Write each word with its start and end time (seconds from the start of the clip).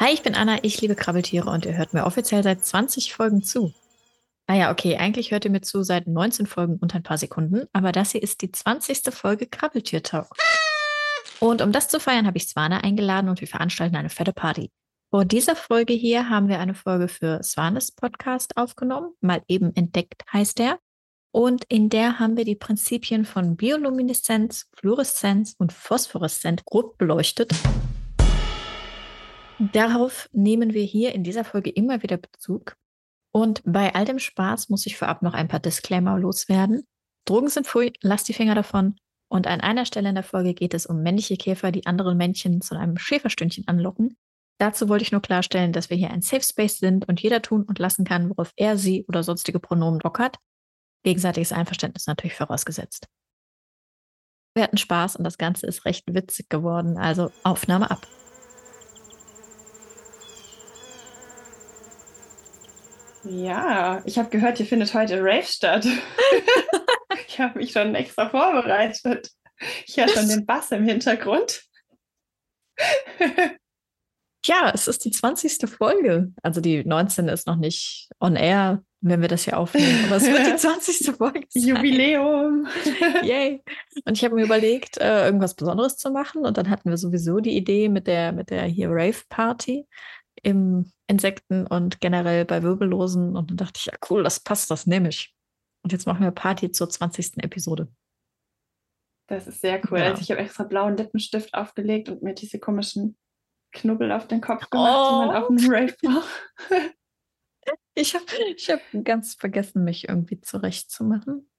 Hi, 0.00 0.12
ich 0.12 0.22
bin 0.22 0.36
Anna, 0.36 0.58
ich 0.62 0.80
liebe 0.80 0.94
Krabbeltiere 0.94 1.50
und 1.50 1.66
ihr 1.66 1.76
hört 1.76 1.92
mir 1.92 2.06
offiziell 2.06 2.44
seit 2.44 2.64
20 2.64 3.14
Folgen 3.14 3.42
zu. 3.42 3.74
Naja, 4.46 4.70
okay, 4.70 4.96
eigentlich 4.96 5.32
hört 5.32 5.44
ihr 5.44 5.50
mir 5.50 5.60
zu 5.60 5.82
seit 5.82 6.06
19 6.06 6.46
Folgen 6.46 6.76
und 6.76 6.94
ein 6.94 7.02
paar 7.02 7.18
Sekunden, 7.18 7.66
aber 7.72 7.90
das 7.90 8.12
hier 8.12 8.22
ist 8.22 8.40
die 8.42 8.52
20. 8.52 9.12
Folge 9.12 9.48
Krabbeltier-Talk. 9.48 10.28
Und 11.40 11.62
um 11.62 11.72
das 11.72 11.88
zu 11.88 11.98
feiern, 11.98 12.28
habe 12.28 12.36
ich 12.36 12.46
Swane 12.46 12.84
eingeladen 12.84 13.28
und 13.28 13.40
wir 13.40 13.48
veranstalten 13.48 13.96
eine 13.96 14.08
fette 14.08 14.32
Party. 14.32 14.70
Vor 15.10 15.24
dieser 15.24 15.56
Folge 15.56 15.94
hier 15.94 16.30
haben 16.30 16.48
wir 16.48 16.60
eine 16.60 16.74
Folge 16.74 17.08
für 17.08 17.42
Swanes 17.42 17.90
Podcast 17.90 18.56
aufgenommen. 18.56 19.14
Mal 19.20 19.42
eben 19.48 19.74
entdeckt 19.74 20.22
heißt 20.32 20.60
der. 20.60 20.78
Und 21.32 21.64
in 21.68 21.88
der 21.88 22.20
haben 22.20 22.36
wir 22.36 22.44
die 22.44 22.56
Prinzipien 22.56 23.24
von 23.24 23.56
Biolumineszenz, 23.56 24.66
Fluoreszenz 24.76 25.56
und 25.58 25.72
Phosphoreszenz 25.72 26.62
grob 26.64 26.98
beleuchtet. 26.98 27.50
Darauf 29.58 30.28
nehmen 30.32 30.72
wir 30.72 30.84
hier 30.84 31.14
in 31.14 31.24
dieser 31.24 31.44
Folge 31.44 31.70
immer 31.70 32.02
wieder 32.02 32.16
Bezug. 32.16 32.76
Und 33.32 33.60
bei 33.64 33.94
all 33.94 34.04
dem 34.04 34.20
Spaß 34.20 34.68
muss 34.68 34.86
ich 34.86 34.96
vorab 34.96 35.22
noch 35.22 35.34
ein 35.34 35.48
paar 35.48 35.58
Disclaimer 35.60 36.18
loswerden. 36.18 36.86
Drogen 37.24 37.48
sind 37.48 37.66
pfui, 37.66 37.92
lasst 38.00 38.28
die 38.28 38.34
Finger 38.34 38.54
davon. 38.54 38.96
Und 39.28 39.46
an 39.46 39.60
einer 39.60 39.84
Stelle 39.84 40.08
in 40.08 40.14
der 40.14 40.24
Folge 40.24 40.54
geht 40.54 40.74
es 40.74 40.86
um 40.86 41.02
männliche 41.02 41.36
Käfer, 41.36 41.72
die 41.72 41.86
andere 41.86 42.14
Männchen 42.14 42.60
zu 42.60 42.76
einem 42.76 42.96
Schäferstündchen 42.96 43.66
anlocken. 43.66 44.16
Dazu 44.58 44.88
wollte 44.88 45.02
ich 45.02 45.12
nur 45.12 45.22
klarstellen, 45.22 45.72
dass 45.72 45.90
wir 45.90 45.96
hier 45.96 46.10
ein 46.10 46.22
Safe 46.22 46.42
Space 46.42 46.78
sind 46.78 47.08
und 47.08 47.20
jeder 47.20 47.42
tun 47.42 47.64
und 47.64 47.78
lassen 47.78 48.04
kann, 48.04 48.30
worauf 48.30 48.52
er, 48.56 48.78
sie 48.78 49.04
oder 49.06 49.22
sonstige 49.22 49.60
Pronomen 49.60 49.98
Bock 49.98 50.18
hat. 50.18 50.38
Gegenseitiges 51.04 51.52
Einverständnis 51.52 52.06
natürlich 52.06 52.34
vorausgesetzt. 52.34 53.08
Wir 54.54 54.64
hatten 54.64 54.78
Spaß 54.78 55.16
und 55.16 55.24
das 55.24 55.38
Ganze 55.38 55.66
ist 55.66 55.84
recht 55.84 56.12
witzig 56.12 56.48
geworden, 56.48 56.96
also 56.96 57.30
Aufnahme 57.44 57.90
ab. 57.90 58.06
Ja, 63.24 64.02
ich 64.04 64.18
habe 64.18 64.30
gehört, 64.30 64.58
hier 64.58 64.66
findet 64.66 64.94
heute 64.94 65.20
Rave 65.20 65.44
statt. 65.44 65.86
ich 67.26 67.40
habe 67.40 67.58
mich 67.58 67.72
schon 67.72 67.94
extra 67.94 68.28
vorbereitet. 68.28 69.30
Ich 69.86 69.96
höre 69.96 70.08
schon 70.08 70.28
den 70.28 70.46
Bass 70.46 70.70
im 70.70 70.84
Hintergrund. 70.84 71.62
ja, 74.44 74.70
es 74.72 74.86
ist 74.86 75.04
die 75.04 75.10
20. 75.10 75.68
Folge. 75.68 76.32
Also 76.42 76.60
die 76.60 76.84
19 76.84 77.28
ist 77.28 77.46
noch 77.48 77.56
nicht 77.56 78.08
on 78.20 78.36
air, 78.36 78.84
wenn 79.00 79.20
wir 79.20 79.28
das 79.28 79.44
hier 79.44 79.58
aufnehmen. 79.58 80.04
Aber 80.06 80.16
es 80.16 80.26
wird 80.26 80.46
die 80.46 80.56
20. 80.56 81.16
Folge 81.16 81.44
sein. 81.48 81.62
Jubiläum. 81.62 82.68
Yay. 83.24 83.64
Und 84.04 84.16
ich 84.16 84.24
habe 84.24 84.36
mir 84.36 84.44
überlegt, 84.44 84.98
äh, 84.98 85.24
irgendwas 85.24 85.54
Besonderes 85.54 85.96
zu 85.96 86.10
machen. 86.10 86.46
Und 86.46 86.56
dann 86.56 86.70
hatten 86.70 86.88
wir 86.88 86.96
sowieso 86.96 87.40
die 87.40 87.56
Idee 87.56 87.88
mit 87.88 88.06
der, 88.06 88.30
mit 88.30 88.50
der 88.50 88.62
hier 88.64 88.88
Rave-Party 88.90 89.86
im 90.42 90.92
Insekten 91.06 91.66
und 91.66 92.00
generell 92.00 92.44
bei 92.44 92.62
Wirbellosen. 92.62 93.36
Und 93.36 93.50
dann 93.50 93.56
dachte 93.56 93.78
ich, 93.78 93.86
ja 93.86 93.94
cool, 94.10 94.22
das 94.22 94.40
passt, 94.40 94.70
das 94.70 94.86
nehme 94.86 95.08
ich. 95.08 95.34
Und 95.82 95.92
jetzt 95.92 96.06
machen 96.06 96.22
wir 96.22 96.30
Party 96.30 96.70
zur 96.70 96.88
20. 96.88 97.42
Episode. 97.42 97.88
Das 99.28 99.46
ist 99.46 99.60
sehr 99.60 99.80
cool. 99.90 99.98
Ja. 99.98 100.06
Also 100.06 100.22
ich 100.22 100.30
habe 100.30 100.40
extra 100.40 100.64
blauen 100.64 100.96
Lippenstift 100.96 101.54
aufgelegt 101.54 102.08
und 102.08 102.22
mir 102.22 102.34
diese 102.34 102.58
komischen 102.58 103.16
Knubbel 103.72 104.10
auf 104.12 104.26
den 104.26 104.40
Kopf 104.40 104.70
gemacht, 104.70 104.96
oh. 104.96 105.20
die 105.20 105.26
man 105.26 105.36
auf 105.36 105.48
dem 105.48 105.70
Rave 105.70 105.94
macht. 106.02 106.52
Ich 107.94 108.14
habe 108.14 108.24
ich 108.56 108.70
hab 108.70 108.80
ganz 109.04 109.34
vergessen, 109.34 109.82
mich 109.82 110.08
irgendwie 110.08 110.40
zurechtzumachen. 110.40 111.50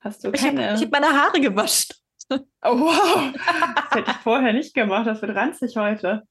Hast 0.00 0.24
du 0.24 0.32
keine? 0.32 0.74
Ich 0.74 0.80
habe 0.80 0.84
hab 0.84 0.90
meine 0.90 1.08
Haare 1.08 1.40
gewaschen. 1.40 1.94
Oh, 2.30 2.80
wow. 2.80 3.32
Das 3.76 3.90
hätte 3.90 4.10
ich 4.10 4.16
vorher 4.16 4.52
nicht 4.52 4.74
gemacht. 4.74 5.06
Das 5.06 5.20
wird 5.20 5.36
ranzig 5.36 5.76
heute. 5.76 6.26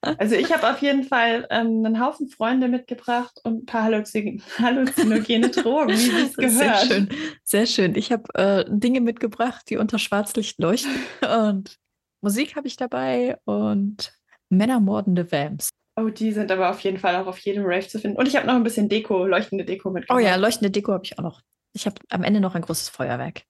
Also 0.00 0.36
ich 0.36 0.52
habe 0.52 0.70
auf 0.70 0.80
jeden 0.80 1.04
Fall 1.04 1.46
ähm, 1.50 1.84
einen 1.84 2.00
Haufen 2.00 2.28
Freunde 2.28 2.68
mitgebracht 2.68 3.40
und 3.44 3.62
ein 3.62 3.66
paar 3.66 3.84
Halluzin 3.84 4.42
halluzinogene 4.58 5.50
Drogen, 5.50 5.90
wie 5.90 6.22
es 6.22 6.36
gehört. 6.36 6.52
Sehr 6.52 6.76
schön, 6.86 7.08
sehr 7.44 7.66
schön. 7.66 7.94
Ich 7.94 8.12
habe 8.12 8.22
äh, 8.34 8.64
Dinge 8.68 9.00
mitgebracht, 9.00 9.66
die 9.68 9.76
unter 9.76 9.98
Schwarzlicht 9.98 10.58
leuchten 10.58 10.92
und 11.46 11.78
Musik 12.20 12.56
habe 12.56 12.66
ich 12.66 12.76
dabei 12.76 13.38
und 13.44 14.12
männermordende 14.48 15.30
Vamps. 15.30 15.70
Oh, 15.96 16.08
die 16.08 16.32
sind 16.32 16.50
aber 16.52 16.70
auf 16.70 16.80
jeden 16.80 16.98
Fall 16.98 17.16
auch 17.16 17.26
auf 17.26 17.38
jedem 17.38 17.64
Rave 17.64 17.86
zu 17.86 17.98
finden. 17.98 18.16
Und 18.16 18.28
ich 18.28 18.36
habe 18.36 18.46
noch 18.46 18.54
ein 18.54 18.62
bisschen 18.62 18.88
Deko, 18.88 19.26
leuchtende 19.26 19.64
Deko 19.64 19.90
mitgebracht. 19.90 20.20
Oh 20.20 20.24
ja, 20.24 20.36
leuchtende 20.36 20.70
Deko 20.70 20.92
habe 20.92 21.04
ich 21.04 21.18
auch 21.18 21.22
noch. 21.22 21.42
Ich 21.74 21.86
habe 21.86 21.96
am 22.08 22.22
Ende 22.22 22.40
noch 22.40 22.54
ein 22.54 22.62
großes 22.62 22.88
Feuerwerk. 22.88 23.42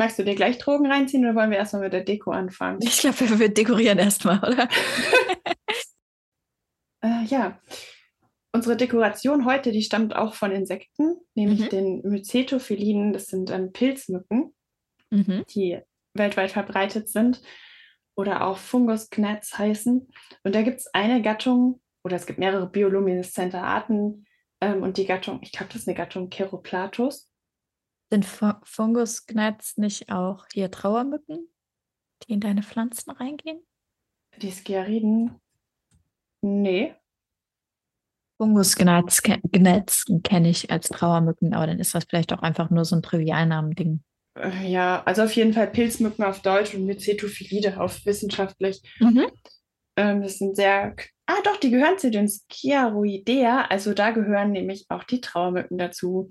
Magst 0.00 0.18
du 0.18 0.24
dir 0.24 0.34
gleich 0.34 0.56
Drogen 0.56 0.90
reinziehen 0.90 1.22
oder 1.26 1.34
wollen 1.34 1.50
wir 1.50 1.58
erstmal 1.58 1.82
mit 1.82 1.92
der 1.92 2.00
Deko 2.00 2.30
anfangen? 2.30 2.78
Ich 2.80 3.00
glaube, 3.00 3.38
wir 3.38 3.50
dekorieren 3.50 3.98
erstmal, 3.98 4.38
oder? 4.38 4.66
äh, 7.04 7.24
ja. 7.26 7.60
Unsere 8.50 8.78
Dekoration 8.78 9.44
heute, 9.44 9.72
die 9.72 9.82
stammt 9.82 10.16
auch 10.16 10.32
von 10.32 10.52
Insekten, 10.52 11.16
nämlich 11.34 11.60
mhm. 11.60 11.68
den 11.68 12.00
Mycetophilinen. 12.00 13.12
Das 13.12 13.26
sind 13.26 13.50
ähm, 13.50 13.72
Pilzmücken, 13.72 14.54
mhm. 15.10 15.44
die 15.50 15.78
weltweit 16.14 16.52
verbreitet 16.52 17.10
sind 17.10 17.42
oder 18.16 18.46
auch 18.46 18.56
Fungus-Gnats 18.56 19.58
heißen. 19.58 20.08
Und 20.44 20.54
da 20.54 20.62
gibt 20.62 20.80
es 20.80 20.86
eine 20.94 21.20
Gattung, 21.20 21.82
oder 22.04 22.16
es 22.16 22.24
gibt 22.24 22.38
mehrere 22.38 22.70
biolumineszente 22.70 23.60
Arten. 23.60 24.24
Ähm, 24.62 24.82
und 24.82 24.96
die 24.96 25.04
Gattung, 25.04 25.40
ich 25.42 25.52
glaube, 25.52 25.74
das 25.74 25.82
ist 25.82 25.88
eine 25.88 25.96
Gattung 25.98 26.30
Cheroplatus. 26.30 27.29
Sind 28.12 28.26
Fungus-Gnats 28.26 29.76
nicht 29.76 30.10
auch 30.10 30.46
hier 30.52 30.70
Trauermücken, 30.70 31.48
die 32.22 32.32
in 32.32 32.40
deine 32.40 32.64
Pflanzen 32.64 33.12
reingehen? 33.12 33.64
Die 34.38 34.50
Skiariden? 34.50 35.40
Nee. 36.42 36.96
Fungus-Gnats 38.38 39.22
kenne 39.22 40.48
ich 40.48 40.70
als 40.70 40.88
Trauermücken, 40.88 41.54
aber 41.54 41.68
dann 41.68 41.78
ist 41.78 41.94
das 41.94 42.04
vielleicht 42.04 42.32
auch 42.32 42.42
einfach 42.42 42.70
nur 42.70 42.84
so 42.84 42.96
ein 42.96 43.02
Trivialnamen-Ding. 43.02 44.02
Äh, 44.34 44.68
ja, 44.68 45.02
also 45.04 45.22
auf 45.22 45.36
jeden 45.36 45.52
Fall 45.52 45.68
Pilzmücken 45.68 46.24
auf 46.24 46.40
Deutsch 46.40 46.74
und 46.74 46.86
Mycetophilide 46.86 47.80
auf 47.80 48.04
wissenschaftlich. 48.06 48.82
Mhm. 48.98 49.26
Ähm, 49.96 50.22
das 50.22 50.38
sind 50.38 50.56
sehr 50.56 50.94
Ah, 51.30 51.42
doch, 51.44 51.58
die 51.58 51.70
gehören 51.70 51.96
zu 51.96 52.10
den 52.10 52.26
Sciaroidea. 52.26 53.66
Also 53.68 53.94
da 53.94 54.10
gehören 54.10 54.50
nämlich 54.50 54.86
auch 54.88 55.04
die 55.04 55.20
Trauermücken 55.20 55.78
dazu. 55.78 56.28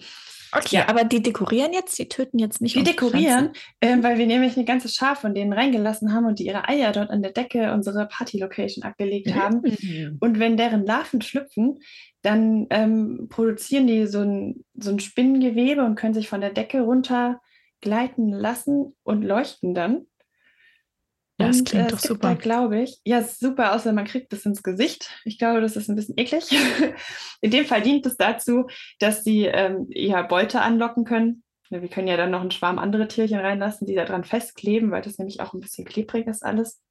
Okay, 0.52 0.78
ja. 0.78 0.90
aber 0.90 1.06
die 1.06 1.24
dekorieren 1.24 1.72
jetzt, 1.72 1.98
die 1.98 2.10
töten 2.10 2.38
jetzt 2.38 2.60
nicht. 2.60 2.76
Die 2.76 2.84
dekorieren, 2.84 3.52
äh, 3.80 3.96
weil 4.02 4.18
wir 4.18 4.26
nämlich 4.26 4.58
eine 4.58 4.66
ganze 4.66 4.90
Schar 4.90 5.16
von 5.16 5.34
denen 5.34 5.54
reingelassen 5.54 6.14
haben 6.14 6.26
und 6.26 6.40
die 6.40 6.48
ihre 6.48 6.68
Eier 6.68 6.92
dort 6.92 7.12
an 7.12 7.22
der 7.22 7.32
Decke 7.32 7.72
unserer 7.72 8.08
Party-Location 8.08 8.84
abgelegt 8.84 9.28
mhm. 9.28 9.36
haben. 9.36 10.18
Und 10.20 10.38
wenn 10.38 10.58
deren 10.58 10.86
Larven 10.86 11.22
schlüpfen, 11.22 11.80
dann 12.22 12.68
ähm, 12.70 13.28
produzieren 13.30 13.88
die 13.88 14.06
so 14.06 14.20
ein, 14.20 14.66
so 14.74 14.90
ein 14.90 15.00
Spinnengewebe 15.00 15.86
und 15.86 15.96
können 15.96 16.14
sich 16.14 16.28
von 16.28 16.42
der 16.42 16.52
Decke 16.52 16.82
runter 16.82 17.40
gleiten 17.80 18.34
lassen 18.34 18.98
und 19.04 19.22
leuchten 19.22 19.74
dann. 19.74 20.08
Ja, 21.40 21.48
das 21.48 21.64
klingt 21.64 21.88
äh, 21.88 21.92
doch 21.92 22.00
super. 22.00 22.36
glaube 22.36 22.82
ich, 22.82 23.00
ja, 23.06 23.24
super, 23.24 23.74
außer 23.74 23.94
man 23.94 24.06
kriegt 24.06 24.34
das 24.34 24.46
ins 24.46 24.62
Gesicht. 24.62 25.10
Ich 25.24 25.38
glaube, 25.38 25.62
das 25.62 25.78
ist 25.78 25.90
ein 25.90 25.96
bisschen 25.96 26.18
eklig. 26.18 26.50
In 27.42 27.52
dem 27.52 27.66
Fall 27.66 27.82
dient 27.82 28.06
es 28.06 28.18
dazu, 28.18 28.68
dass 29.00 29.24
sie 29.24 29.46
ähm, 29.46 29.88
ja 29.90 30.22
Beute 30.22 30.62
anlocken 30.62 31.06
können. 31.06 31.44
Wir 31.70 31.88
können 31.88 32.08
ja 32.08 32.18
dann 32.18 32.32
noch 32.32 32.42
einen 32.42 32.52
Schwarm 32.52 32.78
andere 32.78 33.08
Tierchen 33.08 33.40
reinlassen, 33.40 33.88
die 33.88 33.96
da 33.96 34.04
dran 34.04 34.26
festkleben, 34.26 34.92
weil 34.92 35.02
das 35.02 35.18
nämlich 35.18 35.40
auch 35.40 35.54
ein 35.54 35.62
bisschen 35.62 35.86
klebrig 35.86 36.28
ist 36.28 36.44
alles. 36.44 36.82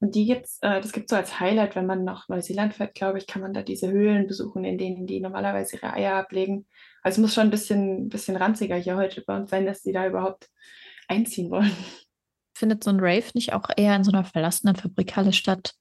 Und 0.00 0.14
die 0.14 0.26
gibt's, 0.26 0.58
äh, 0.62 0.80
das 0.80 0.92
gibt 0.92 1.06
es 1.06 1.10
so 1.10 1.16
als 1.16 1.38
Highlight, 1.38 1.76
wenn 1.76 1.86
man 1.86 2.04
nach 2.04 2.28
Neuseeland 2.28 2.74
fährt, 2.74 2.94
glaube 2.94 3.18
ich, 3.18 3.26
kann 3.26 3.42
man 3.42 3.54
da 3.54 3.62
diese 3.62 3.90
Höhlen 3.90 4.26
besuchen, 4.26 4.64
in 4.64 4.76
denen 4.76 5.06
die 5.06 5.20
normalerweise 5.20 5.76
ihre 5.76 5.92
Eier 5.92 6.14
ablegen. 6.16 6.66
Also 7.02 7.16
es 7.16 7.22
muss 7.22 7.34
schon 7.34 7.44
ein 7.44 7.50
bisschen, 7.50 8.08
bisschen 8.08 8.36
ranziger 8.36 8.76
hier 8.76 8.96
heute 8.96 9.22
bei 9.26 9.36
uns 9.36 9.50
sein, 9.50 9.66
dass 9.66 9.82
die 9.82 9.92
da 9.92 10.06
überhaupt 10.06 10.48
einziehen 11.08 11.50
wollen. 11.50 11.72
Findet 12.56 12.82
so 12.82 12.88
ein 12.88 13.00
Rave 13.00 13.26
nicht 13.34 13.52
auch 13.52 13.68
eher 13.76 13.94
in 13.94 14.02
so 14.02 14.10
einer 14.10 14.24
verlassenen 14.24 14.76
Fabrikhalle 14.76 15.34
statt? 15.34 15.74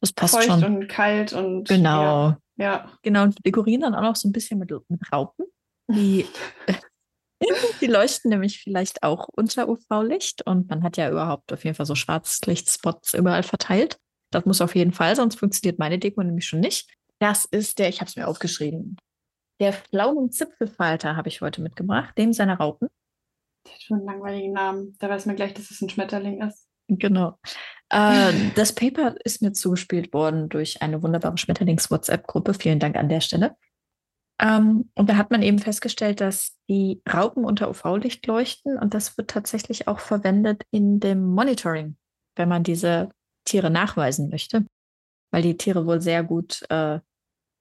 Das 0.00 0.10
passt 0.10 0.36
Feucht 0.36 0.46
schon. 0.46 0.64
und 0.64 0.88
kalt 0.88 1.34
und. 1.34 1.68
Genau. 1.68 2.02
Ja. 2.02 2.38
ja. 2.56 2.92
Genau, 3.02 3.24
und 3.24 3.44
dekorieren 3.44 3.82
dann 3.82 3.94
auch 3.94 4.00
noch 4.00 4.16
so 4.16 4.26
ein 4.26 4.32
bisschen 4.32 4.58
mit, 4.58 4.70
mit 4.88 5.12
Raupen. 5.12 5.44
Die, 5.90 6.24
die 7.82 7.86
leuchten 7.86 8.30
nämlich 8.30 8.62
vielleicht 8.62 9.02
auch 9.02 9.28
unter 9.36 9.68
UV-Licht 9.68 10.46
und 10.46 10.70
man 10.70 10.82
hat 10.82 10.96
ja 10.96 11.10
überhaupt 11.10 11.52
auf 11.52 11.64
jeden 11.64 11.74
Fall 11.76 11.84
so 11.84 11.94
Schwarzlichtspots 11.94 13.12
überall 13.12 13.42
verteilt. 13.42 13.98
Das 14.30 14.46
muss 14.46 14.62
auf 14.62 14.74
jeden 14.74 14.92
Fall, 14.92 15.14
sonst 15.14 15.38
funktioniert 15.38 15.78
meine 15.78 15.98
Deko 15.98 16.22
nämlich 16.22 16.46
schon 16.46 16.60
nicht. 16.60 16.90
Das 17.18 17.44
ist 17.44 17.78
der, 17.78 17.90
ich 17.90 18.00
habe 18.00 18.08
es 18.08 18.16
mir 18.16 18.28
aufgeschrieben. 18.28 18.96
Der 19.60 19.74
Pflaumen-Zipfelfalter 19.74 21.16
habe 21.16 21.28
ich 21.28 21.42
heute 21.42 21.60
mitgebracht, 21.60 22.16
dem 22.16 22.32
seine 22.32 22.56
Raupen. 22.56 22.88
Hat 23.72 23.82
schon 23.82 23.98
einen 23.98 24.06
langweiligen 24.06 24.52
Namen. 24.52 24.96
Da 24.98 25.08
weiß 25.08 25.26
man 25.26 25.36
gleich, 25.36 25.54
dass 25.54 25.70
es 25.70 25.80
ein 25.80 25.88
Schmetterling 25.88 26.42
ist. 26.42 26.68
Genau. 26.88 27.38
Äh, 27.90 28.32
das 28.54 28.74
Paper 28.74 29.14
ist 29.24 29.42
mir 29.42 29.52
zugespielt 29.52 30.12
worden 30.12 30.48
durch 30.48 30.82
eine 30.82 31.02
wunderbare 31.02 31.36
Schmetterlings-WhatsApp-Gruppe. 31.36 32.54
Vielen 32.54 32.80
Dank 32.80 32.96
an 32.96 33.08
der 33.08 33.20
Stelle. 33.20 33.56
Ähm, 34.40 34.90
und 34.94 35.10
da 35.10 35.16
hat 35.16 35.30
man 35.30 35.42
eben 35.42 35.58
festgestellt, 35.58 36.20
dass 36.20 36.56
die 36.68 37.02
Raupen 37.12 37.44
unter 37.44 37.68
UV-Licht 37.68 38.26
leuchten 38.26 38.78
und 38.78 38.94
das 38.94 39.18
wird 39.18 39.30
tatsächlich 39.30 39.88
auch 39.88 39.98
verwendet 39.98 40.62
in 40.70 41.00
dem 41.00 41.26
Monitoring, 41.26 41.96
wenn 42.36 42.48
man 42.48 42.62
diese 42.62 43.10
Tiere 43.44 43.70
nachweisen 43.70 44.28
möchte, 44.28 44.64
weil 45.32 45.42
die 45.42 45.56
Tiere 45.56 45.86
wohl 45.86 46.00
sehr 46.00 46.22
gut 46.22 46.62
äh, 46.68 47.00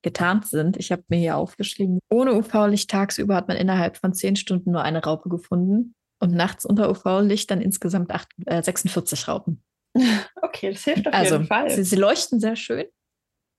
getarnt 0.03 0.45
sind. 0.45 0.77
Ich 0.77 0.91
habe 0.91 1.03
mir 1.07 1.17
hier 1.17 1.37
aufgeschrieben, 1.37 1.99
ohne 2.09 2.35
UV-Licht 2.35 2.91
tagsüber 2.91 3.35
hat 3.35 3.47
man 3.47 3.57
innerhalb 3.57 3.97
von 3.97 4.13
zehn 4.13 4.35
Stunden 4.35 4.71
nur 4.71 4.83
eine 4.83 5.03
Raupe 5.03 5.29
gefunden 5.29 5.95
und 6.19 6.33
nachts 6.33 6.65
unter 6.65 6.89
UV-Licht 6.89 7.49
dann 7.51 7.61
insgesamt 7.61 8.11
acht, 8.11 8.29
äh, 8.45 8.61
46 8.61 9.27
Raupen. 9.27 9.63
Okay, 10.41 10.71
das 10.71 10.83
hilft 10.85 11.07
auf 11.07 11.13
also, 11.13 11.35
jeden 11.35 11.47
Fall. 11.47 11.69
Sie, 11.69 11.83
sie 11.83 11.95
leuchten 11.97 12.39
sehr 12.39 12.55
schön 12.55 12.85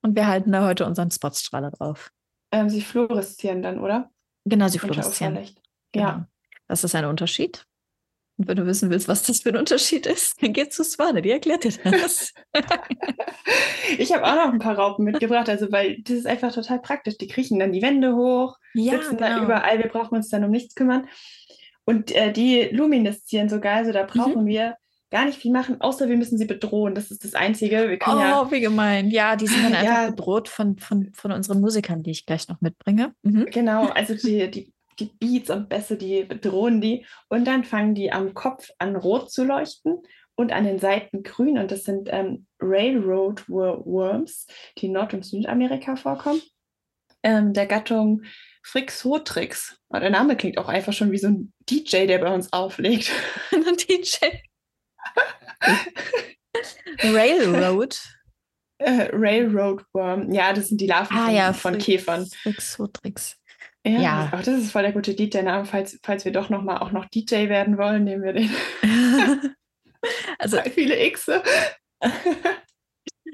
und 0.01 0.15
wir 0.15 0.27
halten 0.27 0.51
da 0.51 0.65
heute 0.65 0.85
unseren 0.85 1.11
Spotstrahler 1.11 1.71
drauf. 1.71 2.11
Ähm, 2.51 2.69
sie 2.69 2.81
fluoreszieren 2.81 3.61
dann, 3.61 3.79
oder? 3.79 4.09
Genau, 4.45 4.67
sie 4.67 4.79
fluoreszieren. 4.79 5.35
Genau. 5.91 6.05
Ja. 6.05 6.27
Das 6.67 6.83
ist 6.83 6.95
ein 6.95 7.05
Unterschied. 7.05 7.65
Und 8.39 8.47
wenn 8.47 8.55
du 8.55 8.65
wissen 8.65 8.89
willst, 8.89 9.09
was 9.09 9.23
das 9.23 9.41
für 9.41 9.49
ein 9.49 9.57
Unterschied 9.57 10.05
ist, 10.05 10.41
dann 10.41 10.53
geh 10.53 10.69
zu 10.69 10.85
Swane, 10.85 11.21
die 11.21 11.31
erklärt 11.31 11.65
dir 11.65 11.73
das. 11.83 12.33
ich 13.97 14.13
habe 14.13 14.23
auch 14.23 14.35
noch 14.35 14.53
ein 14.53 14.59
paar 14.59 14.77
Raupen 14.77 15.03
mitgebracht, 15.03 15.49
also 15.49 15.69
weil 15.73 16.01
das 16.03 16.15
ist 16.15 16.25
einfach 16.25 16.53
total 16.53 16.79
praktisch. 16.79 17.17
Die 17.17 17.27
kriechen 17.27 17.59
dann 17.59 17.73
die 17.73 17.81
Wände 17.81 18.15
hoch, 18.15 18.57
ja, 18.73 18.93
sitzen 18.93 19.17
genau. 19.17 19.39
da 19.39 19.43
überall, 19.43 19.79
wir 19.79 19.89
brauchen 19.89 20.15
uns 20.15 20.29
dann 20.29 20.45
um 20.45 20.51
nichts 20.51 20.73
kümmern. 20.73 21.09
Und 21.89 22.11
äh, 22.11 22.31
die 22.31 22.69
lumineszieren 22.71 23.49
sogar, 23.49 23.77
also 23.77 23.91
da 23.91 24.03
brauchen 24.03 24.43
mhm. 24.43 24.47
wir 24.47 24.75
gar 25.09 25.25
nicht 25.25 25.39
viel 25.39 25.51
machen, 25.51 25.81
außer 25.81 26.07
wir 26.07 26.17
müssen 26.17 26.37
sie 26.37 26.45
bedrohen. 26.45 26.93
Das 26.93 27.09
ist 27.09 27.25
das 27.25 27.33
Einzige. 27.33 27.89
Wir 27.89 27.97
oh, 28.05 28.19
ja, 28.19 28.51
wie 28.51 28.59
gemein. 28.59 29.09
Ja, 29.09 29.35
die 29.35 29.47
sind 29.47 29.63
dann 29.63 29.73
ja, 29.73 29.79
einfach 29.79 30.15
bedroht 30.15 30.49
von, 30.49 30.77
von, 30.77 31.11
von 31.15 31.31
unseren 31.31 31.61
Musikern, 31.61 32.03
die 32.03 32.11
ich 32.11 32.27
gleich 32.27 32.47
noch 32.47 32.61
mitbringe. 32.61 33.15
Mhm. 33.23 33.47
Genau, 33.47 33.87
also 33.87 34.13
die, 34.13 34.51
die 34.51 34.71
die 34.99 35.05
Beats 35.05 35.49
und 35.49 35.67
Bässe, 35.67 35.97
die 35.97 36.25
bedrohen 36.25 36.79
die. 36.79 37.07
Und 37.27 37.45
dann 37.45 37.63
fangen 37.63 37.95
die 37.95 38.11
am 38.11 38.35
Kopf 38.35 38.69
an 38.77 38.95
rot 38.95 39.31
zu 39.31 39.43
leuchten 39.43 39.97
und 40.35 40.51
an 40.51 40.65
den 40.65 40.77
Seiten 40.77 41.23
grün. 41.23 41.57
Und 41.57 41.71
das 41.71 41.85
sind 41.85 42.09
ähm, 42.11 42.45
Railroad 42.59 43.49
Worms, 43.49 44.45
die 44.77 44.87
in 44.87 44.91
Nord- 44.91 45.15
und 45.15 45.25
Südamerika 45.25 45.95
vorkommen. 45.95 46.41
Ähm, 47.23 47.53
der 47.53 47.65
Gattung 47.65 48.23
Frixotrix. 48.61 49.78
Oh, 49.91 49.99
der 49.99 50.11
Name 50.11 50.37
klingt 50.37 50.57
auch 50.57 50.67
einfach 50.67 50.93
schon 50.93 51.11
wie 51.11 51.17
so 51.17 51.27
ein 51.27 51.53
DJ, 51.69 52.05
der 52.05 52.19
bei 52.19 52.33
uns 52.33 52.53
auflegt. 52.53 53.11
ein 53.51 53.75
DJ. 53.75 54.27
Railroad. 57.03 57.99
Äh, 58.77 59.09
Railroad 59.11 59.83
Worm. 59.93 60.31
Ja, 60.31 60.53
das 60.53 60.69
sind 60.69 60.79
die 60.79 60.87
Larven 60.87 61.17
ah, 61.17 61.25
von, 61.25 61.35
ja, 61.35 61.53
von 61.53 61.77
Käfern. 61.79 62.27
Frixotrix. 62.27 63.35
Ja, 63.85 63.99
ja. 63.99 64.31
Auch 64.33 64.43
das 64.43 64.61
ist 64.61 64.71
voll 64.71 64.83
der 64.83 64.91
gute 64.91 65.15
DJ-Name. 65.15 65.65
Falls, 65.65 65.99
falls 66.03 66.23
wir 66.23 66.31
doch 66.31 66.49
nochmal 66.49 66.77
auch 66.77 66.91
noch 66.91 67.05
DJ 67.05 67.49
werden 67.49 67.77
wollen, 67.77 68.03
nehmen 68.03 68.23
wir 68.23 68.33
den. 68.33 68.51
also 70.37 70.61
viele 70.61 71.03
X. 71.07 71.27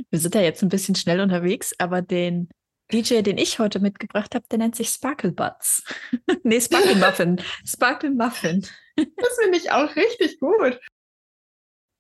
wir 0.10 0.20
sind 0.20 0.36
da 0.36 0.42
jetzt 0.42 0.62
ein 0.64 0.70
bisschen 0.70 0.96
schnell 0.96 1.20
unterwegs, 1.20 1.74
aber 1.80 2.02
den 2.02 2.50
DJ, 2.92 3.22
den 3.22 3.38
ich 3.38 3.60
heute 3.60 3.80
mitgebracht 3.80 4.36
habe, 4.36 4.46
der 4.50 4.60
nennt 4.60 4.76
sich 4.76 4.90
Sparkle 4.90 5.32
Butts. 5.32 5.84
nee, 6.44 6.62
Sparkle 6.62 6.96
Muffin. 6.96 7.42
Sparkle 7.66 8.12
Muffin. 8.12 8.66
das 8.96 9.38
finde 9.42 9.58
ich 9.58 9.72
auch 9.72 9.96
richtig 9.96 10.40
gut. 10.40 10.80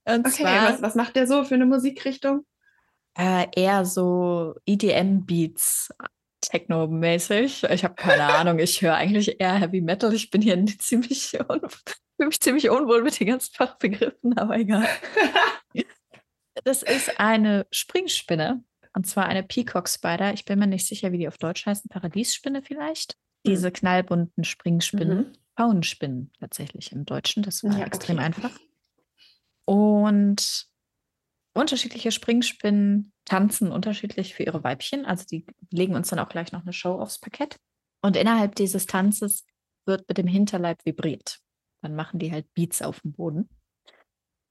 Und 0.07 0.27
okay, 0.27 0.43
zwar, 0.43 0.71
was, 0.71 0.81
was 0.81 0.95
macht 0.95 1.15
der 1.15 1.27
so 1.27 1.43
für 1.43 1.55
eine 1.55 1.65
Musikrichtung? 1.65 2.45
Äh, 3.17 3.47
eher 3.55 3.85
so 3.85 4.55
EDM-Beats, 4.65 5.89
Techno-mäßig. 6.41 7.63
Ich 7.63 7.83
habe 7.83 7.95
keine 7.95 8.23
Ahnung. 8.35 8.59
Ich 8.59 8.81
höre 8.81 8.95
eigentlich 8.95 9.39
eher 9.39 9.55
Heavy 9.55 9.81
Metal. 9.81 10.13
Ich 10.13 10.29
bin 10.29 10.41
hier 10.41 10.63
ziemlich, 10.79 11.29
fühle 11.29 11.61
mich 12.19 12.39
ziemlich 12.39 12.69
unwohl 12.69 13.01
mit 13.01 13.19
den 13.19 13.27
ganzen 13.27 13.53
Fachbegriffen, 13.53 14.37
aber 14.37 14.57
egal. 14.57 14.87
das 16.63 16.83
ist 16.83 17.19
eine 17.19 17.65
Springspinne. 17.71 18.63
Und 18.95 19.05
zwar 19.05 19.25
eine 19.25 19.43
Peacock 19.43 19.89
Spider. 19.89 20.33
Ich 20.33 20.45
bin 20.45 20.57
mir 20.57 20.67
nicht 20.67 20.87
sicher, 20.87 21.11
wie 21.11 21.17
die 21.17 21.27
auf 21.27 21.37
Deutsch 21.37 21.65
heißen. 21.65 21.89
Paradiesspinne 21.89 22.61
vielleicht. 22.61 23.17
Mhm. 23.43 23.49
Diese 23.49 23.71
knallbunten 23.71 24.43
Springspinnen. 24.43 25.17
Mhm. 25.17 25.33
Pfauenspinnen 25.57 26.31
tatsächlich 26.39 26.91
im 26.91 27.05
Deutschen. 27.05 27.43
Das 27.43 27.63
war 27.63 27.77
ja, 27.77 27.85
extrem 27.85 28.17
okay. 28.17 28.25
einfach. 28.25 28.51
Und 29.65 30.67
unterschiedliche 31.53 32.11
Springspinnen 32.11 33.13
tanzen 33.25 33.71
unterschiedlich 33.71 34.33
für 34.33 34.43
ihre 34.43 34.63
Weibchen. 34.63 35.05
Also 35.05 35.25
die 35.25 35.45
legen 35.71 35.95
uns 35.95 36.09
dann 36.09 36.19
auch 36.19 36.29
gleich 36.29 36.51
noch 36.51 36.61
eine 36.61 36.73
Show 36.73 36.99
aufs 36.99 37.19
Parkett. 37.19 37.57
Und 38.01 38.15
innerhalb 38.15 38.55
dieses 38.55 38.85
Tanzes 38.85 39.45
wird 39.85 40.07
mit 40.07 40.17
dem 40.17 40.27
Hinterleib 40.27 40.85
vibriert. 40.85 41.39
Dann 41.81 41.95
machen 41.95 42.19
die 42.19 42.31
halt 42.31 42.53
Beats 42.53 42.81
auf 42.81 43.01
dem 43.01 43.13
Boden. 43.13 43.49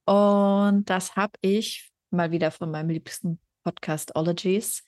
Und 0.06 0.88
das 0.90 1.16
habe 1.16 1.32
ich 1.40 1.92
mal 2.10 2.30
wieder 2.30 2.50
von 2.50 2.70
meinem 2.70 2.90
liebsten 2.90 3.40
Podcast 3.64 4.14
Ologies. 4.14 4.84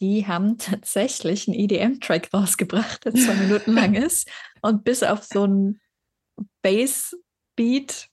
Die 0.00 0.26
haben 0.26 0.58
tatsächlich 0.58 1.48
einen 1.48 1.58
EDM-Track 1.58 2.34
rausgebracht, 2.34 3.04
der 3.04 3.14
zwei 3.14 3.34
Minuten 3.34 3.72
lang 3.72 3.94
ist. 4.06 4.28
Und 4.60 4.84
bis 4.84 5.02
auf 5.02 5.24
so 5.24 5.44
einen 5.44 5.80
Bass-Beat, 6.62 8.08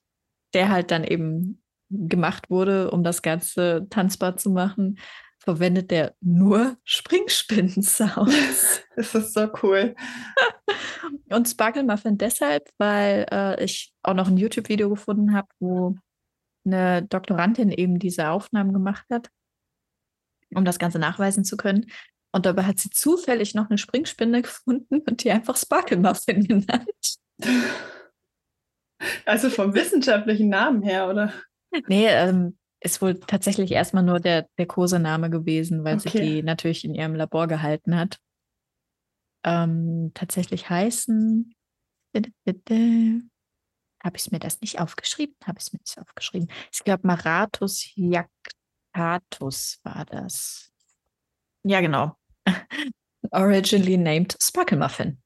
der 0.53 0.69
halt 0.69 0.91
dann 0.91 1.03
eben 1.03 1.61
gemacht 1.89 2.49
wurde, 2.49 2.91
um 2.91 3.03
das 3.03 3.21
Ganze 3.21 3.87
tanzbar 3.89 4.37
zu 4.37 4.49
machen, 4.49 4.99
verwendet 5.39 5.91
der 5.91 6.13
nur 6.19 6.77
Springspinnen-Sounds. 6.83 8.83
das 8.97 9.15
ist 9.15 9.33
so 9.33 9.49
cool. 9.63 9.95
Und 11.29 11.47
Sparkle 11.47 11.83
Muffin 11.83 12.17
deshalb, 12.17 12.69
weil 12.77 13.25
äh, 13.31 13.63
ich 13.63 13.93
auch 14.03 14.13
noch 14.13 14.27
ein 14.27 14.35
YouTube-Video 14.35 14.89
gefunden 14.89 15.33
habe, 15.33 15.47
wo 15.59 15.95
eine 16.65 17.03
Doktorandin 17.03 17.71
eben 17.71 17.97
diese 17.97 18.29
Aufnahmen 18.29 18.73
gemacht 18.73 19.05
hat, 19.09 19.29
um 20.55 20.65
das 20.65 20.79
Ganze 20.79 20.99
nachweisen 20.99 21.43
zu 21.43 21.57
können. 21.57 21.91
Und 22.31 22.45
dabei 22.45 22.63
hat 22.63 22.79
sie 22.79 22.89
zufällig 22.89 23.55
noch 23.55 23.69
eine 23.69 23.77
Springspinne 23.77 24.41
gefunden 24.43 24.99
und 25.01 25.23
die 25.23 25.31
einfach 25.31 25.57
Sparkle 25.57 25.97
Muffin 25.97 26.43
genannt. 26.47 27.17
Also 29.25 29.49
vom 29.49 29.73
wissenschaftlichen 29.73 30.49
Namen 30.49 30.81
her, 30.81 31.07
oder? 31.07 31.33
Nee, 31.87 32.07
ähm, 32.07 32.57
ist 32.79 33.01
wohl 33.01 33.19
tatsächlich 33.19 33.71
erstmal 33.71 34.03
nur 34.03 34.19
der, 34.19 34.47
der 34.57 34.65
Kosename 34.65 35.29
gewesen, 35.29 35.83
weil 35.83 35.97
okay. 35.97 36.09
sie 36.09 36.19
die 36.19 36.43
natürlich 36.43 36.85
in 36.85 36.95
ihrem 36.95 37.15
Labor 37.15 37.47
gehalten 37.47 37.95
hat. 37.95 38.17
Ähm, 39.45 40.11
tatsächlich 40.13 40.69
heißen. 40.69 41.53
Habe 44.03 44.17
ich 44.17 44.31
mir 44.31 44.39
das 44.39 44.61
nicht 44.61 44.79
aufgeschrieben? 44.79 45.35
Habe 45.43 45.59
ich 45.59 45.65
es 45.65 45.73
mir 45.73 45.79
nicht 45.79 45.99
aufgeschrieben. 45.99 46.49
Ich 46.71 46.83
glaube, 46.83 47.05
Maratus 47.05 47.81
jactatus 48.97 49.79
war 49.83 50.05
das. 50.05 50.71
Ja, 51.63 51.81
genau. 51.81 52.15
Originally 53.31 53.97
named 53.97 54.37
Sparkle 54.41 54.77
Muffin. 54.77 55.21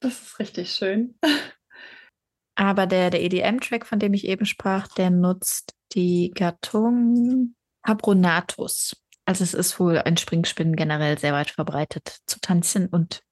Das 0.00 0.20
ist 0.20 0.38
richtig 0.38 0.70
schön. 0.70 1.18
Aber 2.54 2.86
der, 2.86 3.10
der 3.10 3.22
EDM-Track, 3.22 3.86
von 3.86 3.98
dem 3.98 4.14
ich 4.14 4.26
eben 4.26 4.44
sprach, 4.44 4.88
der 4.88 5.10
nutzt 5.10 5.74
die 5.92 6.32
Gattung 6.34 7.54
Habronatus. 7.86 8.96
Also 9.24 9.44
es 9.44 9.54
ist 9.54 9.78
wohl 9.78 9.98
ein 9.98 10.16
Springspinnen 10.16 10.74
generell 10.74 11.18
sehr 11.18 11.32
weit 11.32 11.50
verbreitet 11.50 12.18
zu 12.26 12.40
tanzen 12.40 12.88
und 12.88 13.22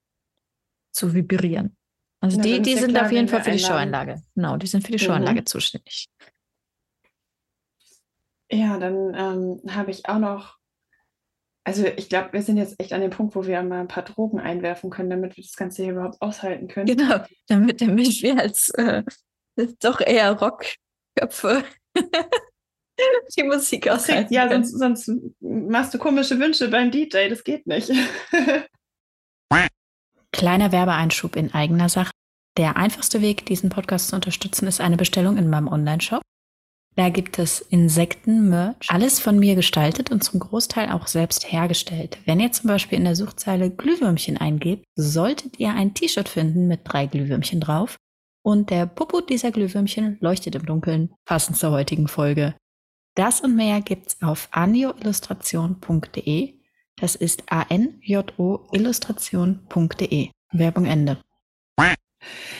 zu 0.91 1.13
vibrieren. 1.13 1.75
Also 2.21 2.37
Na, 2.37 2.43
die, 2.43 2.61
die 2.61 2.75
sind 2.75 2.97
auf 2.97 3.11
jeden 3.11 3.27
Fall 3.27 3.43
für 3.43 3.51
die 3.51 3.59
Showeinlage. 3.59 4.21
Genau, 4.33 4.57
die 4.57 4.67
sind 4.67 4.85
für 4.85 4.91
die 4.91 5.03
mhm. 5.03 5.07
Showeinlage 5.07 5.43
zuständig. 5.43 6.09
Ja, 8.51 8.77
dann 8.77 9.13
ähm, 9.13 9.61
habe 9.75 9.91
ich 9.91 10.07
auch 10.07 10.19
noch, 10.19 10.57
also 11.65 11.85
ich 11.85 12.09
glaube, 12.09 12.33
wir 12.33 12.41
sind 12.41 12.57
jetzt 12.57 12.79
echt 12.79 12.93
an 12.93 13.01
dem 13.01 13.11
Punkt, 13.11 13.35
wo 13.35 13.45
wir 13.45 13.61
mal 13.63 13.81
ein 13.81 13.87
paar 13.87 14.03
Drogen 14.03 14.39
einwerfen 14.39 14.89
können, 14.89 15.09
damit 15.09 15.35
wir 15.35 15.43
das 15.43 15.55
Ganze 15.55 15.83
hier 15.83 15.93
überhaupt 15.93 16.21
aushalten 16.21 16.67
können. 16.67 16.85
Genau, 16.85 17.23
damit, 17.47 17.81
damit 17.81 18.21
wir 18.21 18.39
als 18.39 18.69
äh, 18.69 19.03
doch 19.79 19.99
eher 19.99 20.31
Rockköpfe 20.33 21.63
die 23.37 23.43
Musik 23.43 23.89
aushalten. 23.89 24.33
Ja, 24.33 24.49
sonst, 24.49 24.71
sonst 24.71 25.11
machst 25.41 25.93
du 25.93 25.97
komische 25.97 26.39
Wünsche 26.39 26.69
beim 26.69 26.91
DJ, 26.91 27.29
das 27.29 27.43
geht 27.43 27.67
nicht. 27.67 27.91
Kleiner 30.31 30.71
Werbeeinschub 30.71 31.35
in 31.35 31.53
eigener 31.53 31.89
Sache. 31.89 32.11
Der 32.57 32.77
einfachste 32.77 33.21
Weg, 33.21 33.45
diesen 33.45 33.69
Podcast 33.69 34.09
zu 34.09 34.15
unterstützen, 34.15 34.67
ist 34.67 34.81
eine 34.81 34.97
Bestellung 34.97 35.37
in 35.37 35.49
meinem 35.49 35.67
Online-Shop. 35.67 36.21
Da 36.97 37.09
gibt 37.09 37.37
es 37.37 37.61
Insekten-Merch, 37.61 38.87
alles 38.87 39.19
von 39.19 39.37
mir 39.37 39.53
gestaltet 39.53 40.09
und 40.09 40.23
zum 40.23 40.39
Großteil 40.39 40.91
auch 40.91 41.05
selbst 41.05 41.51
hergestellt. 41.51 42.17
Wenn 42.25 42.39
ihr 42.39 42.51
zum 42.51 42.69
Beispiel 42.69 42.97
in 42.97 43.03
der 43.03 43.15
Suchzeile 43.15 43.69
Glühwürmchen 43.69 44.37
eingebt, 44.37 44.83
solltet 44.95 45.59
ihr 45.59 45.69
ein 45.69 45.93
T-Shirt 45.93 46.27
finden 46.27 46.67
mit 46.67 46.79
drei 46.85 47.05
Glühwürmchen 47.05 47.61
drauf. 47.61 47.97
Und 48.41 48.71
der 48.71 48.87
Popo 48.87 49.21
dieser 49.21 49.51
Glühwürmchen 49.51 50.17
leuchtet 50.21 50.55
im 50.55 50.65
Dunkeln, 50.65 51.13
passend 51.25 51.57
zur 51.57 51.69
heutigen 51.69 52.07
Folge. 52.07 52.55
Das 53.13 53.41
und 53.41 53.55
mehr 53.55 53.81
gibt's 53.81 54.19
auf 54.23 54.47
anjoillustration.de. 54.49 56.55
Das 56.95 57.13
ist 57.13 57.43
A-N-J-O 57.51 58.69
Illustration.de. 58.71 60.29
Werbung 60.51 60.85
Ende. 60.85 61.19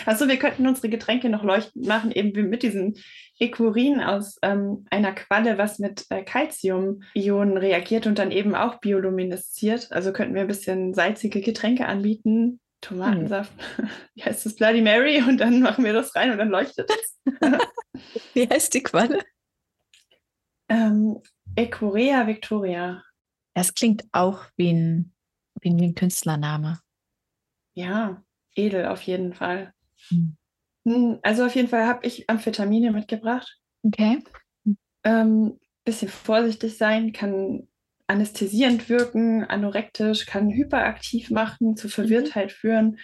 Also 0.05 0.27
wir 0.27 0.37
könnten 0.37 0.67
unsere 0.67 0.89
Getränke 0.89 1.29
noch 1.29 1.43
leuchtend 1.43 1.85
machen, 1.85 2.11
eben 2.11 2.49
mit 2.49 2.63
diesem 2.63 2.95
Ekurin 3.39 4.01
aus 4.01 4.37
ähm, 4.41 4.85
einer 4.89 5.13
Qualle, 5.13 5.57
was 5.57 5.79
mit 5.79 6.05
äh, 6.09 6.23
Calcium-Ionen 6.23 7.57
reagiert 7.57 8.07
und 8.07 8.17
dann 8.17 8.31
eben 8.31 8.55
auch 8.55 8.79
bioluminesziert. 8.79 9.91
Also 9.91 10.11
könnten 10.11 10.33
wir 10.33 10.41
ein 10.41 10.47
bisschen 10.47 10.93
salzige 10.93 11.41
Getränke 11.41 11.85
anbieten, 11.85 12.59
Tomatensaft, 12.81 13.53
hm. 13.75 13.89
wie 14.15 14.23
heißt 14.23 14.45
das, 14.45 14.55
Bloody 14.55 14.81
Mary 14.81 15.21
und 15.21 15.37
dann 15.37 15.61
machen 15.61 15.83
wir 15.83 15.93
das 15.93 16.15
rein 16.15 16.31
und 16.31 16.37
dann 16.37 16.49
leuchtet 16.49 16.89
es. 16.89 17.19
wie 18.33 18.47
heißt 18.47 18.73
die 18.73 18.83
Qualle? 18.83 19.23
Ähm, 20.69 21.21
Ecorea 21.55 22.27
Victoria. 22.27 23.03
Das 23.53 23.73
klingt 23.73 24.05
auch 24.11 24.45
wie 24.57 24.73
ein, 24.73 25.13
wie 25.61 25.69
ein 25.69 25.95
Künstlername. 25.95 26.79
Ja, 27.73 28.23
edel 28.57 28.87
auf 28.87 29.01
jeden 29.01 29.33
Fall. 29.33 29.73
Hm. 30.09 31.19
Also 31.21 31.45
auf 31.45 31.55
jeden 31.55 31.67
Fall 31.67 31.85
habe 31.85 32.05
ich 32.05 32.29
Amphetamine 32.29 32.91
mitgebracht. 32.91 33.57
Okay. 33.83 34.23
Ähm, 35.03 35.59
bisschen 35.83 36.09
vorsichtig 36.09 36.77
sein, 36.77 37.13
kann 37.13 37.67
anästhesierend 38.07 38.89
wirken, 38.89 39.43
anorektisch, 39.43 40.25
kann 40.25 40.49
hyperaktiv 40.49 41.29
machen, 41.29 41.75
zu 41.75 41.89
Verwirrtheit 41.89 42.47
mhm. 42.47 42.55
führen 42.55 42.99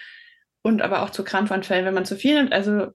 und 0.61 0.81
aber 0.81 1.03
auch 1.03 1.09
zu 1.09 1.23
Krampfanfällen, 1.23 1.85
wenn 1.85 1.93
man 1.93 2.05
zu 2.05 2.15
viel 2.15 2.35
nimmt. 2.35 2.53
Also 2.53 2.87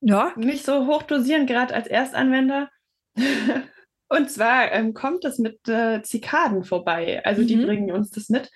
ja. 0.00 0.32
nicht 0.36 0.64
so 0.64 0.86
hoch 0.86 1.02
dosieren, 1.02 1.46
gerade 1.46 1.74
als 1.74 1.88
Erstanwender. 1.88 2.70
und 4.08 4.30
zwar 4.30 4.70
ähm, 4.72 4.94
kommt 4.94 5.24
es 5.24 5.38
mit 5.38 5.68
äh, 5.68 6.02
Zikaden 6.02 6.64
vorbei. 6.64 7.24
Also 7.24 7.42
mhm. 7.42 7.46
die 7.46 7.56
bringen 7.56 7.92
uns 7.92 8.10
das 8.10 8.28
mit. 8.28 8.50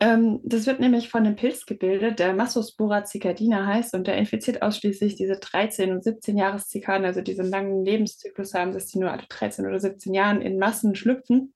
Ähm, 0.00 0.40
das 0.42 0.66
wird 0.66 0.80
nämlich 0.80 1.08
von 1.08 1.24
einem 1.24 1.36
Pilz 1.36 1.66
gebildet, 1.66 2.18
der 2.18 2.34
Massospora 2.34 3.04
cicadina 3.04 3.66
heißt 3.66 3.94
und 3.94 4.06
der 4.06 4.16
infiziert 4.16 4.62
ausschließlich 4.62 5.14
diese 5.14 5.34
13- 5.34 5.92
und 5.92 6.04
17-Jahres-Zikaden, 6.04 7.06
also 7.06 7.20
diesen 7.20 7.48
langen 7.48 7.84
Lebenszyklus 7.84 8.54
haben, 8.54 8.72
dass 8.72 8.86
die 8.86 8.98
nur 8.98 9.12
alle 9.12 9.24
13 9.28 9.66
oder 9.66 9.78
17 9.78 10.12
Jahren 10.12 10.42
in 10.42 10.58
Massen 10.58 10.94
schlüpfen. 10.96 11.54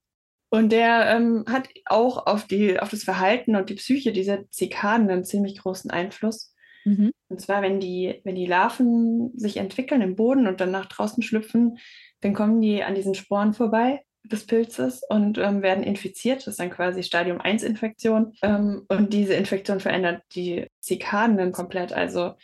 Und 0.51 0.73
der 0.73 1.11
ähm, 1.15 1.45
hat 1.49 1.69
auch 1.85 2.27
auf, 2.27 2.47
die, 2.47 2.81
auf 2.81 2.91
das 2.91 3.05
Verhalten 3.05 3.55
und 3.57 3.69
die 3.69 3.75
Psyche 3.75 4.13
dieser 4.13 4.49
Zikaden 4.51 5.11
einen 5.11 5.25
ziemlich 5.25 5.59
großen 5.59 5.91
Einfluss. 5.91 6.55
Mhm. 6.85 7.11
Und 7.29 7.41
zwar, 7.41 7.61
wenn 7.61 7.81
die, 7.81 8.21
wenn 8.25 8.37
die 8.37 8.47
Larven 8.47 9.33
sich 9.37 9.59
entwickeln 9.59 10.01
im 10.01 10.17
Boden 10.17 10.47
und 10.47 10.61
dann 10.61 10.71
nach 10.71 10.87
draußen 10.87 11.23
schlüpfen, 11.23 11.79
dann 12.21 12.33
kommen 12.33 12.63
die 12.63 12.83
an 12.83 12.95
diesen 12.95 13.15
Sporen 13.15 13.53
vorbei 13.53 14.01
des 14.29 14.47
Pilzes 14.47 15.03
und 15.09 15.39
ähm, 15.39 15.63
werden 15.63 15.83
infiziert. 15.83 16.41
Das 16.41 16.49
ist 16.49 16.61
dann 16.61 16.71
quasi 16.71 17.03
Stadium 17.03 17.41
1 17.41 17.63
Infektion. 17.63 18.35
Ähm, 18.43 18.85
und 18.89 19.13
diese 19.13 19.35
Infektion 19.35 19.81
verändert 19.81 20.23
die 20.35 20.67
Zikaden 20.81 21.37
dann 21.37 21.53
komplett. 21.53 21.93
Also 21.93 22.35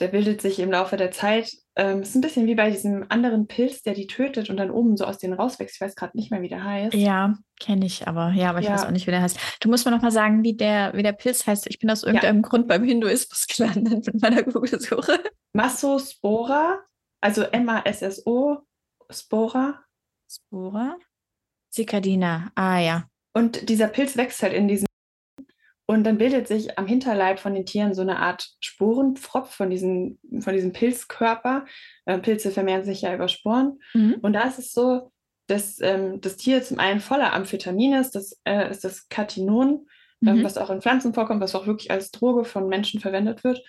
der 0.00 0.08
bildet 0.08 0.40
sich 0.40 0.58
im 0.58 0.70
Laufe 0.70 0.96
der 0.96 1.10
Zeit. 1.10 1.52
Ähm, 1.76 2.02
ist 2.02 2.14
ein 2.14 2.20
bisschen 2.20 2.46
wie 2.46 2.54
bei 2.54 2.70
diesem 2.70 3.06
anderen 3.10 3.46
Pilz, 3.46 3.82
der 3.82 3.94
die 3.94 4.06
tötet 4.06 4.50
und 4.50 4.56
dann 4.56 4.70
oben 4.70 4.96
so 4.96 5.04
aus 5.04 5.18
denen 5.18 5.34
rauswächst. 5.34 5.76
Ich 5.76 5.80
weiß 5.80 5.94
gerade 5.94 6.16
nicht 6.16 6.30
mehr, 6.30 6.42
wie 6.42 6.48
der 6.48 6.64
heißt. 6.64 6.94
Ja, 6.94 7.34
kenne 7.60 7.86
ich 7.86 8.08
aber. 8.08 8.32
Ja, 8.34 8.50
aber 8.50 8.60
ich 8.60 8.66
ja. 8.66 8.72
weiß 8.72 8.86
auch 8.86 8.90
nicht, 8.90 9.06
wie 9.06 9.12
der 9.12 9.22
heißt. 9.22 9.38
Du 9.60 9.68
musst 9.68 9.84
mir 9.84 9.92
noch 9.92 10.02
mal 10.02 10.10
sagen, 10.10 10.42
wie 10.42 10.56
der, 10.56 10.92
wie 10.94 11.02
der 11.02 11.12
Pilz 11.12 11.46
heißt. 11.46 11.66
Ich 11.68 11.78
bin 11.78 11.90
aus 11.90 12.02
irgendeinem 12.02 12.42
ja. 12.42 12.48
Grund 12.48 12.66
beim 12.66 12.82
Hinduismus 12.82 13.46
gelandet 13.46 14.06
mit 14.06 14.22
meiner 14.22 14.42
Google-Suche. 14.42 15.20
Massospora, 15.52 16.80
also 17.20 17.42
M-A-S-S-O, 17.42 18.58
Spora. 19.10 19.84
Spora? 20.30 20.96
Cicadina, 21.80 22.52
ah 22.54 22.78
ja. 22.78 23.04
Und 23.32 23.68
dieser 23.68 23.88
Pilz 23.88 24.16
wächst 24.16 24.42
halt 24.42 24.52
in 24.52 24.68
diesen 24.68 24.86
und 25.86 26.04
dann 26.04 26.18
bildet 26.18 26.46
sich 26.46 26.78
am 26.78 26.86
Hinterleib 26.86 27.40
von 27.40 27.52
den 27.52 27.66
Tieren 27.66 27.94
so 27.94 28.02
eine 28.02 28.20
Art 28.20 28.48
Sporenpfropf 28.60 29.52
von, 29.52 29.70
diesen, 29.70 30.20
von 30.38 30.54
diesem 30.54 30.72
Pilzkörper. 30.72 31.64
Äh, 32.04 32.18
Pilze 32.18 32.52
vermehren 32.52 32.84
sich 32.84 33.02
ja 33.02 33.12
über 33.12 33.26
Sporen. 33.26 33.80
Mhm. 33.92 34.18
Und 34.22 34.34
da 34.34 34.42
ist 34.42 34.60
es 34.60 34.72
so, 34.72 35.10
dass 35.48 35.80
ähm, 35.80 36.20
das 36.20 36.36
Tier 36.36 36.62
zum 36.62 36.78
einen 36.78 37.00
voller 37.00 37.32
Amphetamin 37.32 37.94
ist, 37.94 38.14
das 38.14 38.40
äh, 38.44 38.70
ist 38.70 38.84
das 38.84 39.08
Katinon, 39.08 39.88
äh, 40.24 40.32
mhm. 40.32 40.44
was 40.44 40.58
auch 40.58 40.70
in 40.70 40.80
Pflanzen 40.80 41.12
vorkommt, 41.12 41.40
was 41.40 41.56
auch 41.56 41.66
wirklich 41.66 41.90
als 41.90 42.12
Droge 42.12 42.44
von 42.44 42.68
Menschen 42.68 43.00
verwendet 43.00 43.42
wird 43.42 43.60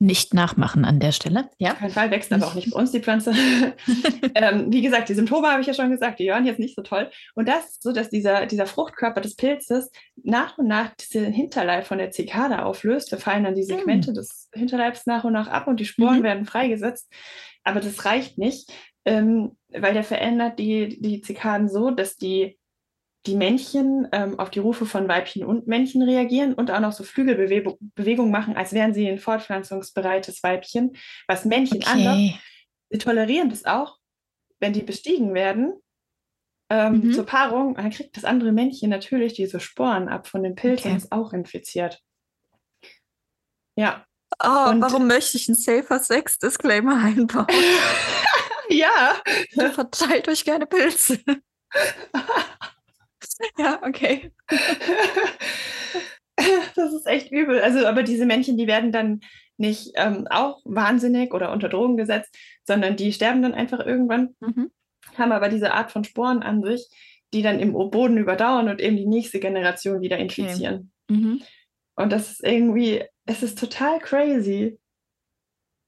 nicht 0.00 0.32
nachmachen 0.32 0.86
an 0.86 0.98
der 0.98 1.12
Stelle. 1.12 1.50
Ja. 1.58 1.72
Auf 1.72 1.78
keinen 1.78 1.90
Fall 1.90 2.10
wächst 2.10 2.32
aber 2.32 2.46
auch 2.46 2.54
nicht 2.54 2.70
bei 2.70 2.80
uns 2.80 2.90
die 2.90 3.00
Pflanze. 3.00 3.32
ähm, 4.34 4.72
wie 4.72 4.80
gesagt, 4.80 5.10
die 5.10 5.14
Symptome 5.14 5.48
habe 5.48 5.60
ich 5.60 5.66
ja 5.66 5.74
schon 5.74 5.90
gesagt, 5.90 6.18
die 6.18 6.28
waren 6.28 6.46
jetzt 6.46 6.58
nicht 6.58 6.74
so 6.74 6.82
toll. 6.82 7.10
Und 7.34 7.46
das 7.46 7.66
ist 7.66 7.82
so, 7.82 7.92
dass 7.92 8.08
dieser, 8.08 8.46
dieser 8.46 8.64
Fruchtkörper 8.64 9.20
des 9.20 9.36
Pilzes 9.36 9.90
nach 10.22 10.56
und 10.56 10.68
nach 10.68 10.94
diesen 10.94 11.32
Hinterleib 11.32 11.86
von 11.86 11.98
der 11.98 12.10
Zikade 12.10 12.64
auflöst. 12.64 13.12
Da 13.12 13.18
fallen 13.18 13.44
dann 13.44 13.54
die 13.54 13.60
hm. 13.60 13.68
Segmente 13.68 14.10
mhm. 14.10 14.14
des 14.14 14.48
Hinterleibs 14.54 15.04
nach 15.04 15.24
und 15.24 15.34
nach 15.34 15.48
ab 15.48 15.66
und 15.66 15.80
die 15.80 15.84
Sporen 15.84 16.20
mhm. 16.20 16.24
werden 16.24 16.46
freigesetzt. 16.46 17.12
Aber 17.62 17.80
das 17.80 18.06
reicht 18.06 18.38
nicht, 18.38 18.72
ähm, 19.04 19.56
weil 19.68 19.92
der 19.92 20.04
verändert 20.04 20.58
die, 20.58 21.00
die 21.00 21.20
Zikaden 21.20 21.68
so, 21.68 21.90
dass 21.90 22.16
die 22.16 22.58
die 23.26 23.36
Männchen 23.36 24.08
ähm, 24.12 24.38
auf 24.38 24.50
die 24.50 24.60
Rufe 24.60 24.86
von 24.86 25.06
Weibchen 25.06 25.44
und 25.44 25.66
Männchen 25.66 26.02
reagieren 26.02 26.54
und 26.54 26.70
auch 26.70 26.80
noch 26.80 26.92
so 26.92 27.04
Flügelbewegungen 27.04 28.30
machen, 28.30 28.56
als 28.56 28.72
wären 28.72 28.94
sie 28.94 29.08
ein 29.08 29.18
fortpflanzungsbereites 29.18 30.42
Weibchen, 30.42 30.96
was 31.28 31.44
Männchen 31.44 31.82
okay. 31.82 31.90
anlockt. 31.90 32.40
Sie 32.90 32.98
tolerieren 32.98 33.50
das 33.50 33.66
auch, 33.66 33.98
wenn 34.58 34.72
die 34.72 34.82
bestiegen 34.82 35.34
werden 35.34 35.74
ähm, 36.70 37.00
mhm. 37.00 37.12
zur 37.12 37.26
Paarung, 37.26 37.74
dann 37.74 37.90
kriegt 37.90 38.16
das 38.16 38.24
andere 38.24 38.52
Männchen 38.52 38.90
natürlich 38.90 39.34
diese 39.34 39.58
Sporen 39.60 40.08
ab 40.08 40.28
von 40.28 40.42
den 40.42 40.54
Pilzen 40.54 40.86
okay. 40.86 40.90
und 40.92 40.96
ist 40.98 41.12
auch 41.12 41.32
infiziert. 41.32 42.00
Ja. 43.76 44.06
Oh, 44.42 44.70
und 44.70 44.80
warum 44.80 45.08
möchte 45.08 45.36
ich 45.36 45.48
einen 45.48 45.56
Safer 45.56 45.98
Sex 45.98 46.38
Disclaimer 46.38 46.96
einbauen? 47.02 47.46
ja. 48.70 49.20
Verteilt 49.72 50.28
euch 50.28 50.44
gerne 50.44 50.66
Pilze. 50.66 51.18
Ja, 53.58 53.80
okay. 53.82 54.32
das 56.76 56.92
ist 56.92 57.06
echt 57.06 57.32
übel. 57.32 57.60
Also, 57.60 57.86
aber 57.86 58.02
diese 58.02 58.26
Männchen, 58.26 58.56
die 58.56 58.66
werden 58.66 58.92
dann 58.92 59.20
nicht 59.56 59.92
ähm, 59.96 60.26
auch 60.30 60.60
wahnsinnig 60.64 61.32
oder 61.34 61.52
unter 61.52 61.68
Drogen 61.68 61.96
gesetzt, 61.96 62.36
sondern 62.64 62.96
die 62.96 63.12
sterben 63.12 63.42
dann 63.42 63.54
einfach 63.54 63.80
irgendwann, 63.84 64.34
mhm. 64.40 64.70
haben 65.16 65.32
aber 65.32 65.48
diese 65.48 65.72
Art 65.72 65.90
von 65.90 66.04
Sporen 66.04 66.42
an 66.42 66.62
sich, 66.62 66.88
die 67.32 67.42
dann 67.42 67.60
im 67.60 67.72
Boden 67.72 68.16
überdauern 68.16 68.68
und 68.68 68.80
eben 68.80 68.96
die 68.96 69.06
nächste 69.06 69.38
Generation 69.38 70.00
wieder 70.00 70.18
infizieren. 70.18 70.92
Okay. 71.08 71.20
Mhm. 71.20 71.42
Und 71.96 72.12
das 72.12 72.30
ist 72.30 72.44
irgendwie, 72.44 73.04
es 73.26 73.42
ist 73.42 73.58
total 73.58 73.98
crazy. 74.00 74.78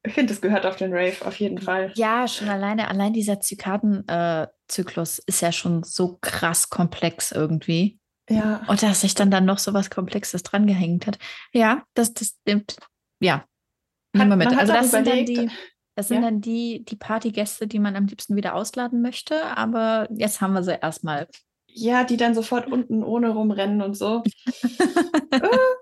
Ich 0.05 0.15
finde, 0.15 0.33
das 0.33 0.41
gehört 0.41 0.67
auf 0.67 0.77
den 0.77 0.93
Rave 0.93 1.25
auf 1.25 1.39
jeden 1.39 1.59
Fall. 1.59 1.93
Ja, 1.95 2.27
schon 2.27 2.49
alleine, 2.49 2.89
allein 2.89 3.13
dieser 3.13 3.41
Zikadenzyklus 3.41 5.19
äh, 5.21 5.23
ist 5.27 5.41
ja 5.43 5.53
schon 5.53 5.85
so 5.85 6.19
krass 6.21 6.71
komplex 6.71 7.31
irgendwie. 7.31 8.01
Ja. 8.29 8.63
Und 8.67 8.83
dass 8.83 9.03
sich 9.03 9.15
dann 9.15 9.31
dann 9.31 9.45
noch 9.45 9.59
so 9.59 9.75
was 9.75 9.91
Komplexes 9.91 10.43
dran 10.43 10.67
gehängt 10.67 11.07
hat. 11.07 11.19
Ja, 11.53 11.85
das, 11.95 12.15
das 12.15 12.37
nimmt, 12.47 12.77
ja. 13.21 13.45
Nehmen 14.13 14.31
wir 14.31 14.37
mit. 14.37 14.49
Also 14.49 14.73
das 14.73 14.91
sind 14.91 15.07
dann 15.07 15.25
die, 15.25 15.51
das 15.95 16.09
sind 16.09 16.19
ja. 16.19 16.23
dann 16.23 16.41
die, 16.41 16.85
die 16.85 16.97
Partygäste, 16.97 17.67
die 17.67 17.79
man 17.79 17.97
am 17.97 18.07
liebsten 18.07 18.35
wieder 18.37 18.55
ausladen 18.55 19.03
möchte, 19.03 19.45
aber 19.57 20.09
jetzt 20.11 20.41
haben 20.41 20.55
wir 20.55 20.63
sie 20.63 20.79
erstmal. 20.81 21.29
Ja, 21.67 22.05
die 22.05 22.17
dann 22.17 22.35
sofort 22.35 22.67
unten 22.67 23.03
ohne 23.03 23.31
rumrennen 23.31 23.83
und 23.83 23.95
so. 23.95 24.23
Äh, 25.31 25.41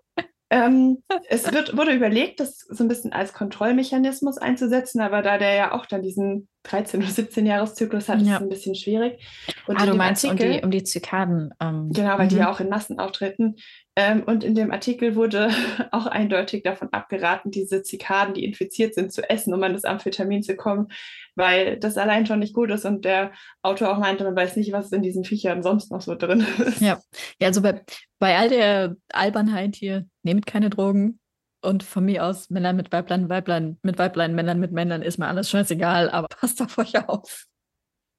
ähm, 0.50 1.02
es 1.28 1.52
wird, 1.52 1.76
wurde 1.76 1.92
überlegt, 1.92 2.40
das 2.40 2.59
so 2.59 2.83
ein 2.83 2.88
bisschen 2.88 3.12
als 3.12 3.33
Kontrollmechanismus 3.33 4.37
einzusetzen, 4.37 5.00
aber 5.00 5.23
da 5.23 5.38
der 5.38 5.54
ja 5.54 5.73
auch 5.73 5.87
dann 5.87 6.02
diesen 6.02 6.49
13- 6.66 6.97
oder 6.97 7.07
17-Jahres-Zyklus 7.07 8.09
hat, 8.09 8.21
ja. 8.21 8.25
ist 8.25 8.35
es 8.35 8.42
ein 8.42 8.49
bisschen 8.49 8.75
schwierig. 8.75 9.25
Und 9.66 9.80
ah, 9.80 9.87
du 9.87 9.95
meinst 9.95 10.25
Artikel, 10.25 10.47
um, 10.47 10.52
die, 10.52 10.64
um 10.64 10.71
die 10.73 10.85
Zikaden. 10.85 11.54
Ähm, 11.61 11.90
genau, 11.92 12.19
weil 12.19 12.28
die 12.28 12.37
ja 12.37 12.49
mhm. 12.49 12.49
auch 12.49 12.61
in 12.61 12.69
Massen 12.69 12.99
auftreten. 12.99 13.57
Ähm, 14.00 14.23
und 14.23 14.45
in 14.45 14.54
dem 14.54 14.71
Artikel 14.71 15.14
wurde 15.14 15.50
auch 15.92 16.07
eindeutig 16.07 16.62
davon 16.62 16.88
abgeraten, 16.90 17.50
diese 17.50 17.83
Zikaden, 17.83 18.33
die 18.33 18.47
infiziert 18.47 18.95
sind, 18.95 19.12
zu 19.12 19.28
essen, 19.28 19.52
um 19.52 19.62
an 19.62 19.75
das 19.75 19.85
Amphetamin 19.85 20.42
zu 20.42 20.57
kommen, 20.57 20.88
weil 21.35 21.78
das 21.78 21.99
allein 21.99 22.25
schon 22.25 22.38
nicht 22.38 22.54
gut 22.54 22.71
ist. 22.71 22.87
Und 22.87 23.04
der 23.04 23.33
Autor 23.61 23.92
auch 23.92 23.99
meinte, 23.99 24.25
man 24.25 24.35
weiß 24.35 24.57
nicht, 24.57 24.73
was 24.73 24.90
in 24.90 25.02
diesen 25.02 25.25
Viechern 25.25 25.62
sonst 25.62 25.92
noch 25.92 26.00
so 26.00 26.14
drin 26.14 26.47
ist. 26.64 26.80
Ja, 26.80 26.99
ja 27.38 27.49
also 27.49 27.61
bei, 27.61 27.85
bei 28.19 28.38
all 28.38 28.49
der 28.49 28.97
Albernheit 29.12 29.76
hier, 29.76 30.07
nehmt 30.23 30.47
keine 30.47 30.71
Drogen. 30.71 31.19
Und 31.62 31.83
von 31.83 32.07
mir 32.07 32.25
aus, 32.25 32.49
Männern 32.49 32.76
mit 32.76 32.90
Weiblein, 32.90 33.28
Weiblein 33.28 33.78
mit 33.83 33.99
Weiblein, 33.99 34.35
Männern 34.35 34.61
mit 34.61 34.73
Männern, 34.73 35.02
ist 35.02 35.19
mir 35.19 35.28
alles 35.28 35.50
scheißegal, 35.50 36.09
aber 36.09 36.26
passt 36.40 36.62
auf 36.62 36.78
euch 36.78 37.07
auf. 37.07 37.45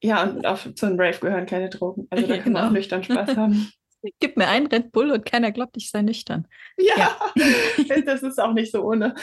Ja, 0.00 0.22
und 0.22 0.46
auf, 0.46 0.72
zu 0.76 0.86
einem 0.86 0.96
Brave 0.96 1.18
gehören 1.18 1.46
keine 1.46 1.70
Drogen. 1.70 2.06
Also 2.10 2.24
da 2.24 2.34
ja, 2.36 2.40
kann 2.40 2.52
man 2.52 2.62
auch 2.62 2.66
genau. 2.68 2.78
nüchtern 2.78 3.02
Spaß 3.02 3.36
haben. 3.36 3.72
Gib 4.20 4.36
mir 4.36 4.48
einen 4.48 4.66
Red 4.66 4.92
Bull 4.92 5.10
und 5.12 5.24
keiner 5.24 5.52
glaubt, 5.52 5.76
ich 5.76 5.90
sei 5.90 6.02
nüchtern. 6.02 6.48
Ja, 6.76 7.16
ja. 7.36 7.94
das 8.04 8.22
ist 8.22 8.40
auch 8.40 8.52
nicht 8.52 8.72
so 8.72 8.82
ohne. 8.82 9.14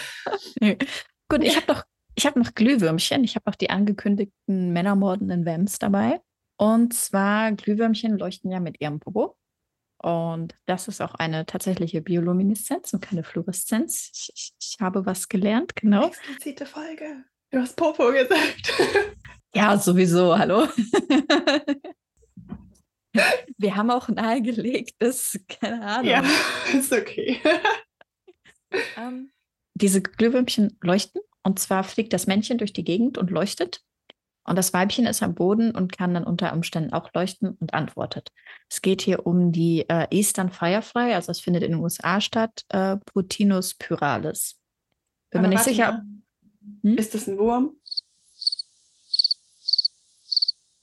Gut, 0.59 1.43
ich 1.43 1.55
habe 1.55 1.73
noch, 1.73 1.83
hab 2.19 2.35
noch 2.35 2.53
Glühwürmchen. 2.53 3.23
Ich 3.23 3.35
habe 3.35 3.47
auch 3.47 3.55
die 3.55 3.69
angekündigten 3.69 4.71
männermordenden 4.71 5.45
Vamps 5.45 5.79
dabei. 5.79 6.21
Und 6.57 6.93
zwar, 6.93 7.51
Glühwürmchen 7.53 8.17
leuchten 8.17 8.51
ja 8.51 8.59
mit 8.59 8.81
ihrem 8.81 8.99
Popo. 8.99 9.37
Und 10.01 10.55
das 10.65 10.87
ist 10.87 11.01
auch 11.01 11.15
eine 11.15 11.45
tatsächliche 11.45 12.01
Biolumineszenz 12.01 12.93
und 12.93 13.01
keine 13.01 13.23
Fluoreszenz. 13.23 14.11
Ich, 14.13 14.31
ich, 14.33 14.53
ich 14.59 14.77
habe 14.79 15.05
was 15.05 15.27
gelernt, 15.27 15.75
genau. 15.75 16.07
Explizite 16.07 16.65
Folge. 16.65 17.25
Du 17.51 17.59
hast 17.59 17.75
Popo 17.75 18.11
gesagt. 18.11 18.73
ja, 19.53 19.77
sowieso, 19.77 20.37
hallo. 20.37 20.67
Wir 23.57 23.75
haben 23.75 23.89
auch 23.89 24.07
nahegelegt, 24.07 24.95
dass, 24.99 25.39
keine 25.47 25.85
Ahnung. 25.85 26.11
Ja, 26.11 26.23
ist 26.73 26.93
okay. 26.93 27.39
ähm, 28.97 29.31
diese 29.73 30.01
Glühwürmchen 30.01 30.77
leuchten 30.81 31.21
und 31.43 31.59
zwar 31.59 31.83
fliegt 31.83 32.13
das 32.13 32.27
Männchen 32.27 32.57
durch 32.57 32.73
die 32.73 32.83
Gegend 32.83 33.17
und 33.17 33.31
leuchtet. 33.31 33.81
Und 34.43 34.55
das 34.55 34.73
Weibchen 34.73 35.05
ist 35.05 35.21
am 35.21 35.35
Boden 35.35 35.75
und 35.75 35.95
kann 35.95 36.13
dann 36.13 36.23
unter 36.23 36.53
Umständen 36.53 36.93
auch 36.93 37.13
leuchten 37.13 37.49
und 37.59 37.73
antwortet. 37.73 38.31
Es 38.67 38.81
geht 38.81 39.01
hier 39.01 39.27
um 39.27 39.51
die 39.51 39.87
äh, 39.89 40.07
Eastern 40.09 40.51
Firefly, 40.51 41.13
also 41.13 41.31
es 41.31 41.39
findet 41.39 41.63
in 41.63 41.73
den 41.73 41.81
USA 41.81 42.19
statt, 42.19 42.65
äh, 42.69 42.97
Putinus 43.05 43.75
pyralis. 43.75 44.59
Bin 45.29 45.43
mir 45.43 45.49
nicht 45.49 45.63
sicher. 45.63 46.03
Hm? 46.81 46.97
Ist 46.97 47.13
das 47.13 47.27
ein 47.27 47.37
Wurm? 47.37 47.75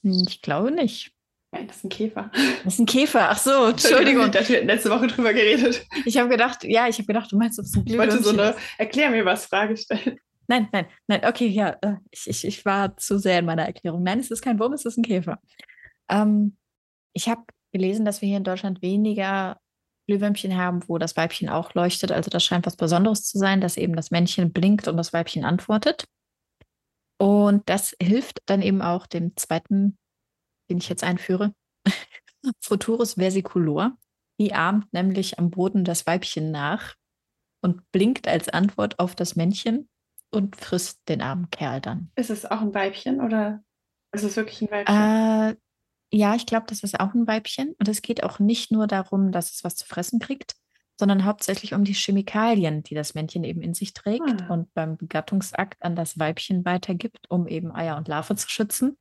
Ich 0.01 0.41
glaube 0.41 0.71
nicht. 0.71 1.16
Nein, 1.57 1.67
das 1.67 1.77
ist 1.77 1.83
ein 1.85 1.89
Käfer. 1.89 2.31
Das 2.63 2.73
ist 2.73 2.79
ein 2.79 2.85
Käfer. 2.85 3.29
Ach 3.29 3.37
so, 3.37 3.65
Entschuldigung. 3.65 4.31
Da 4.31 4.47
wir 4.47 4.63
letzte 4.63 4.91
Woche 4.91 5.07
drüber 5.07 5.33
geredet. 5.33 5.85
Ich 6.05 6.17
habe 6.17 6.29
gedacht, 6.29 6.63
ja, 6.63 6.87
ich 6.87 6.97
habe 6.97 7.07
gedacht, 7.07 7.31
du 7.31 7.37
meinst, 7.37 7.57
das 7.57 7.67
ist 7.67 7.77
ein 7.77 7.83
Ich 7.87 7.97
wollte 7.97 8.21
so 8.21 8.29
eine 8.29 8.55
Erklär 8.77 9.09
mir 9.09 9.25
was 9.25 9.45
Frage 9.45 9.75
stellen. 9.75 10.19
Nein, 10.47 10.69
nein, 10.71 10.85
nein, 11.07 11.25
okay, 11.25 11.47
ja, 11.47 11.75
äh, 11.81 11.95
ich, 12.09 12.27
ich, 12.27 12.45
ich 12.45 12.63
war 12.63 12.95
zu 12.95 13.17
sehr 13.19 13.39
in 13.39 13.45
meiner 13.45 13.65
Erklärung. 13.65 14.03
Nein, 14.03 14.19
es 14.19 14.31
ist 14.31 14.41
kein 14.41 14.59
Wurm, 14.59 14.71
es 14.71 14.85
ist 14.85 14.97
ein 14.97 15.03
Käfer. 15.03 15.39
Ähm, 16.09 16.55
ich 17.13 17.27
habe 17.27 17.43
gelesen, 17.73 18.05
dass 18.05 18.21
wir 18.21 18.29
hier 18.29 18.37
in 18.37 18.45
Deutschland 18.45 18.81
weniger 18.81 19.59
Glühwürmchen 20.07 20.55
haben, 20.55 20.87
wo 20.87 20.97
das 20.99 21.17
Weibchen 21.17 21.49
auch 21.49 21.73
leuchtet. 21.73 22.13
Also 22.13 22.29
das 22.29 22.45
scheint 22.45 22.65
was 22.65 22.77
Besonderes 22.77 23.25
zu 23.25 23.37
sein, 23.37 23.59
dass 23.59 23.75
eben 23.75 23.95
das 23.95 24.09
Männchen 24.11 24.53
blinkt 24.53 24.87
und 24.87 24.95
das 24.95 25.11
Weibchen 25.11 25.43
antwortet. 25.43 26.05
Und 27.17 27.67
das 27.67 27.93
hilft 28.01 28.41
dann 28.45 28.61
eben 28.61 28.81
auch 28.81 29.05
dem 29.07 29.35
zweiten, 29.35 29.97
den 30.69 30.77
ich 30.77 30.89
jetzt 30.89 31.03
einführe, 31.03 31.53
Futurus 32.61 33.13
versicolor. 33.13 33.97
Die 34.39 34.53
ahmt 34.53 34.93
nämlich 34.93 35.39
am 35.39 35.49
Boden 35.49 35.83
das 35.83 36.05
Weibchen 36.05 36.51
nach 36.51 36.95
und 37.61 37.91
blinkt 37.91 38.27
als 38.27 38.49
Antwort 38.49 38.99
auf 38.99 39.15
das 39.15 39.35
Männchen 39.35 39.89
und 40.29 40.55
frisst 40.55 41.07
den 41.09 41.21
armen 41.21 41.49
Kerl 41.49 41.81
dann. 41.81 42.11
Ist 42.15 42.29
es 42.29 42.45
auch 42.45 42.61
ein 42.61 42.73
Weibchen 42.73 43.19
oder 43.21 43.63
ist 44.11 44.23
es 44.23 44.35
wirklich 44.35 44.61
ein 44.61 44.71
Weibchen? 44.71 44.95
Äh, 44.95 45.55
ja, 46.11 46.35
ich 46.35 46.45
glaube, 46.45 46.67
das 46.67 46.83
ist 46.83 46.99
auch 46.99 47.13
ein 47.13 47.27
Weibchen. 47.27 47.75
Und 47.79 47.87
es 47.87 48.01
geht 48.01 48.23
auch 48.23 48.39
nicht 48.39 48.71
nur 48.71 48.87
darum, 48.87 49.31
dass 49.31 49.51
es 49.51 49.63
was 49.63 49.75
zu 49.75 49.85
fressen 49.85 50.19
kriegt, 50.19 50.55
sondern 50.99 51.25
hauptsächlich 51.25 51.73
um 51.73 51.83
die 51.83 51.93
Chemikalien, 51.93 52.83
die 52.83 52.95
das 52.95 53.13
Männchen 53.13 53.43
eben 53.43 53.61
in 53.61 53.73
sich 53.73 53.93
trägt 53.93 54.43
ah. 54.43 54.53
und 54.53 54.73
beim 54.73 54.97
Begattungsakt 54.97 55.83
an 55.83 55.95
das 55.95 56.17
Weibchen 56.17 56.65
weitergibt, 56.65 57.29
um 57.29 57.47
eben 57.47 57.73
Eier 57.73 57.97
und 57.97 58.07
Larve 58.07 58.35
zu 58.35 58.49
schützen. 58.49 58.97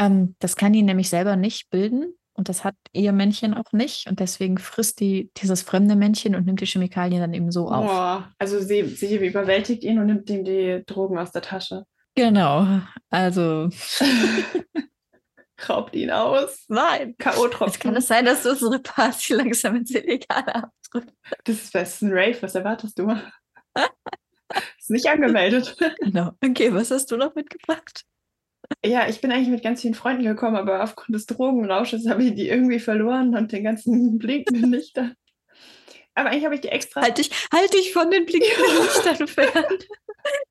Ähm, 0.00 0.34
das 0.38 0.56
kann 0.56 0.72
die 0.72 0.82
nämlich 0.82 1.08
selber 1.08 1.36
nicht 1.36 1.70
bilden, 1.70 2.14
und 2.40 2.48
das 2.48 2.64
hat 2.64 2.74
ihr 2.92 3.12
Männchen 3.12 3.52
auch 3.52 3.72
nicht. 3.72 4.08
Und 4.08 4.18
deswegen 4.18 4.56
frisst 4.56 5.00
die 5.00 5.30
dieses 5.36 5.60
fremde 5.60 5.94
Männchen 5.94 6.34
und 6.34 6.46
nimmt 6.46 6.62
die 6.62 6.66
Chemikalien 6.66 7.20
dann 7.20 7.34
eben 7.34 7.52
so 7.52 7.68
auf. 7.68 7.84
Boah, 7.84 8.32
also 8.38 8.60
sie, 8.60 8.82
sie 8.84 9.16
überwältigt 9.16 9.84
ihn 9.84 9.98
und 9.98 10.06
nimmt 10.06 10.30
ihm 10.30 10.42
die 10.42 10.82
Drogen 10.86 11.18
aus 11.18 11.32
der 11.32 11.42
Tasche. 11.42 11.84
Genau. 12.14 12.80
Also. 13.10 13.68
Raubt 15.68 15.94
ihn 15.94 16.10
aus. 16.10 16.64
Nein. 16.68 17.14
K.O.-Tropfen. 17.18 17.66
Jetzt 17.66 17.80
kann 17.80 17.96
es 17.96 18.06
sein, 18.08 18.24
dass 18.24 18.44
du 18.44 18.52
unsere 18.52 18.78
Party 18.78 19.34
langsam 19.34 19.76
ins 19.76 19.90
Illegale 19.90 20.64
abdrückst. 20.64 21.14
Das 21.44 21.56
ist, 21.56 21.74
das 21.74 21.94
ist 21.96 22.02
ein 22.02 22.12
Rave. 22.12 22.38
Was 22.40 22.54
erwartest 22.54 22.98
du? 22.98 23.14
ist 24.78 24.90
nicht 24.90 25.06
angemeldet. 25.06 25.76
Genau. 26.00 26.30
Okay, 26.42 26.72
was 26.72 26.90
hast 26.90 27.10
du 27.10 27.18
noch 27.18 27.34
mitgebracht? 27.34 28.06
Ja, 28.84 29.08
ich 29.08 29.20
bin 29.20 29.32
eigentlich 29.32 29.48
mit 29.48 29.62
ganz 29.62 29.82
vielen 29.82 29.94
Freunden 29.94 30.24
gekommen, 30.24 30.56
aber 30.56 30.82
aufgrund 30.82 31.14
des 31.14 31.26
Drogenrausches 31.26 32.08
habe 32.08 32.24
ich 32.24 32.34
die 32.34 32.48
irgendwie 32.48 32.78
verloren 32.78 33.36
und 33.36 33.52
den 33.52 33.64
ganzen 33.64 34.18
blinkenden 34.18 34.72
Lichtern. 34.72 35.14
Aber 36.14 36.30
eigentlich 36.30 36.44
habe 36.44 36.54
ich 36.54 36.60
die 36.60 36.68
extra. 36.68 37.02
Halt 37.02 37.18
dich, 37.18 37.30
halt 37.52 37.72
dich 37.72 37.92
von 37.92 38.10
den 38.10 38.26
blinkenden 38.26 38.82
Lichtern 38.82 39.28
fern. 39.28 39.64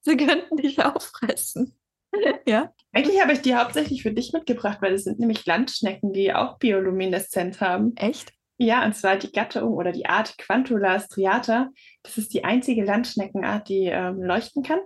Sie 0.02 0.18
könnten 0.18 0.58
dich 0.58 0.84
auffressen. 0.84 1.76
Ja. 2.46 2.74
Eigentlich 2.92 3.22
habe 3.22 3.34
ich 3.34 3.42
die 3.42 3.56
hauptsächlich 3.56 4.02
für 4.02 4.12
dich 4.12 4.34
mitgebracht, 4.34 4.80
weil 4.82 4.94
es 4.94 5.04
sind 5.04 5.20
nämlich 5.20 5.46
Landschnecken, 5.46 6.12
die 6.12 6.34
auch 6.34 6.58
Biolumineszenz 6.58 7.62
haben. 7.62 7.96
Echt? 7.96 8.34
Ja, 8.58 8.84
und 8.84 8.96
zwar 8.96 9.16
die 9.16 9.32
Gattung 9.32 9.74
oder 9.74 9.92
die 9.92 10.08
Art 10.08 10.38
Quantula 10.38 11.00
striata. 11.00 11.70
Das 12.04 12.18
ist 12.18 12.34
die 12.34 12.44
einzige 12.44 12.84
Landschneckenart, 12.84 13.70
die 13.70 13.86
ähm, 13.86 14.22
leuchten 14.22 14.64
kann. 14.64 14.80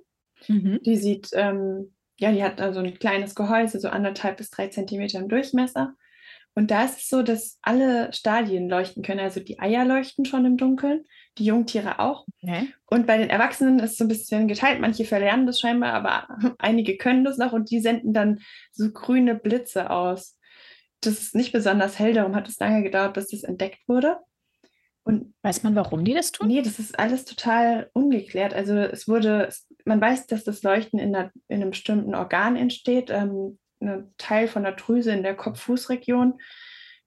Mhm. 0.47 0.79
Die 0.83 0.97
sieht 0.97 1.29
ähm, 1.33 1.95
ja, 2.17 2.31
die 2.31 2.43
hat 2.43 2.61
also 2.61 2.79
ein 2.79 2.97
kleines 2.99 3.35
Gehäuse, 3.35 3.79
so 3.79 3.89
anderthalb 3.89 4.37
bis 4.37 4.49
drei 4.49 4.67
Zentimeter 4.67 5.19
im 5.19 5.29
Durchmesser. 5.29 5.95
Und 6.55 6.69
da 6.69 6.85
ist 6.85 6.99
es 6.99 7.09
so, 7.09 7.23
dass 7.23 7.57
alle 7.63 8.13
Stadien 8.13 8.69
leuchten 8.69 9.01
können. 9.01 9.19
Also 9.19 9.39
die 9.39 9.59
Eier 9.59 9.85
leuchten 9.85 10.25
schon 10.25 10.45
im 10.45 10.57
Dunkeln, 10.57 11.03
die 11.39 11.45
Jungtiere 11.45 11.99
auch. 11.99 12.25
Okay. 12.41 12.71
Und 12.85 13.07
bei 13.07 13.17
den 13.17 13.31
Erwachsenen 13.31 13.79
ist 13.79 13.93
es 13.93 13.97
so 13.97 14.05
ein 14.05 14.07
bisschen 14.07 14.47
geteilt. 14.47 14.79
Manche 14.79 15.05
verlernen 15.05 15.47
das 15.47 15.59
scheinbar, 15.59 15.93
aber 15.93 16.27
einige 16.59 16.97
können 16.97 17.23
das 17.23 17.37
noch 17.37 17.53
und 17.53 17.71
die 17.71 17.79
senden 17.79 18.13
dann 18.13 18.39
so 18.71 18.91
grüne 18.91 19.33
Blitze 19.33 19.89
aus. 19.89 20.37
Das 21.01 21.19
ist 21.19 21.35
nicht 21.35 21.51
besonders 21.51 21.97
hell, 21.97 22.13
darum 22.13 22.35
hat 22.35 22.47
es 22.47 22.59
lange 22.59 22.83
gedauert, 22.83 23.15
bis 23.15 23.29
das 23.29 23.43
entdeckt 23.43 23.79
wurde. 23.87 24.17
Und 25.05 25.33
weiß 25.41 25.63
man, 25.63 25.75
warum 25.75 26.05
die 26.05 26.13
das 26.13 26.31
tun? 26.31 26.47
Nee, 26.47 26.61
das 26.61 26.79
ist 26.79 26.97
alles 26.97 27.25
total 27.25 27.89
ungeklärt. 27.93 28.53
Also 28.53 28.75
es 28.77 29.07
wurde, 29.07 29.49
man 29.83 29.99
weiß, 29.99 30.27
dass 30.27 30.45
das 30.45 30.63
Leuchten 30.63 30.97
in, 30.97 31.13
einer, 31.13 31.31
in 31.49 31.61
einem 31.61 31.71
bestimmten 31.71 32.15
Organ 32.15 32.55
entsteht, 32.55 33.09
ähm, 33.09 33.59
ein 33.81 34.13
Teil 34.17 34.47
von 34.47 34.63
der 34.63 34.73
Drüse 34.73 35.11
in 35.11 35.23
der 35.23 35.35
Kopf-Fuß-Region, 35.35 36.39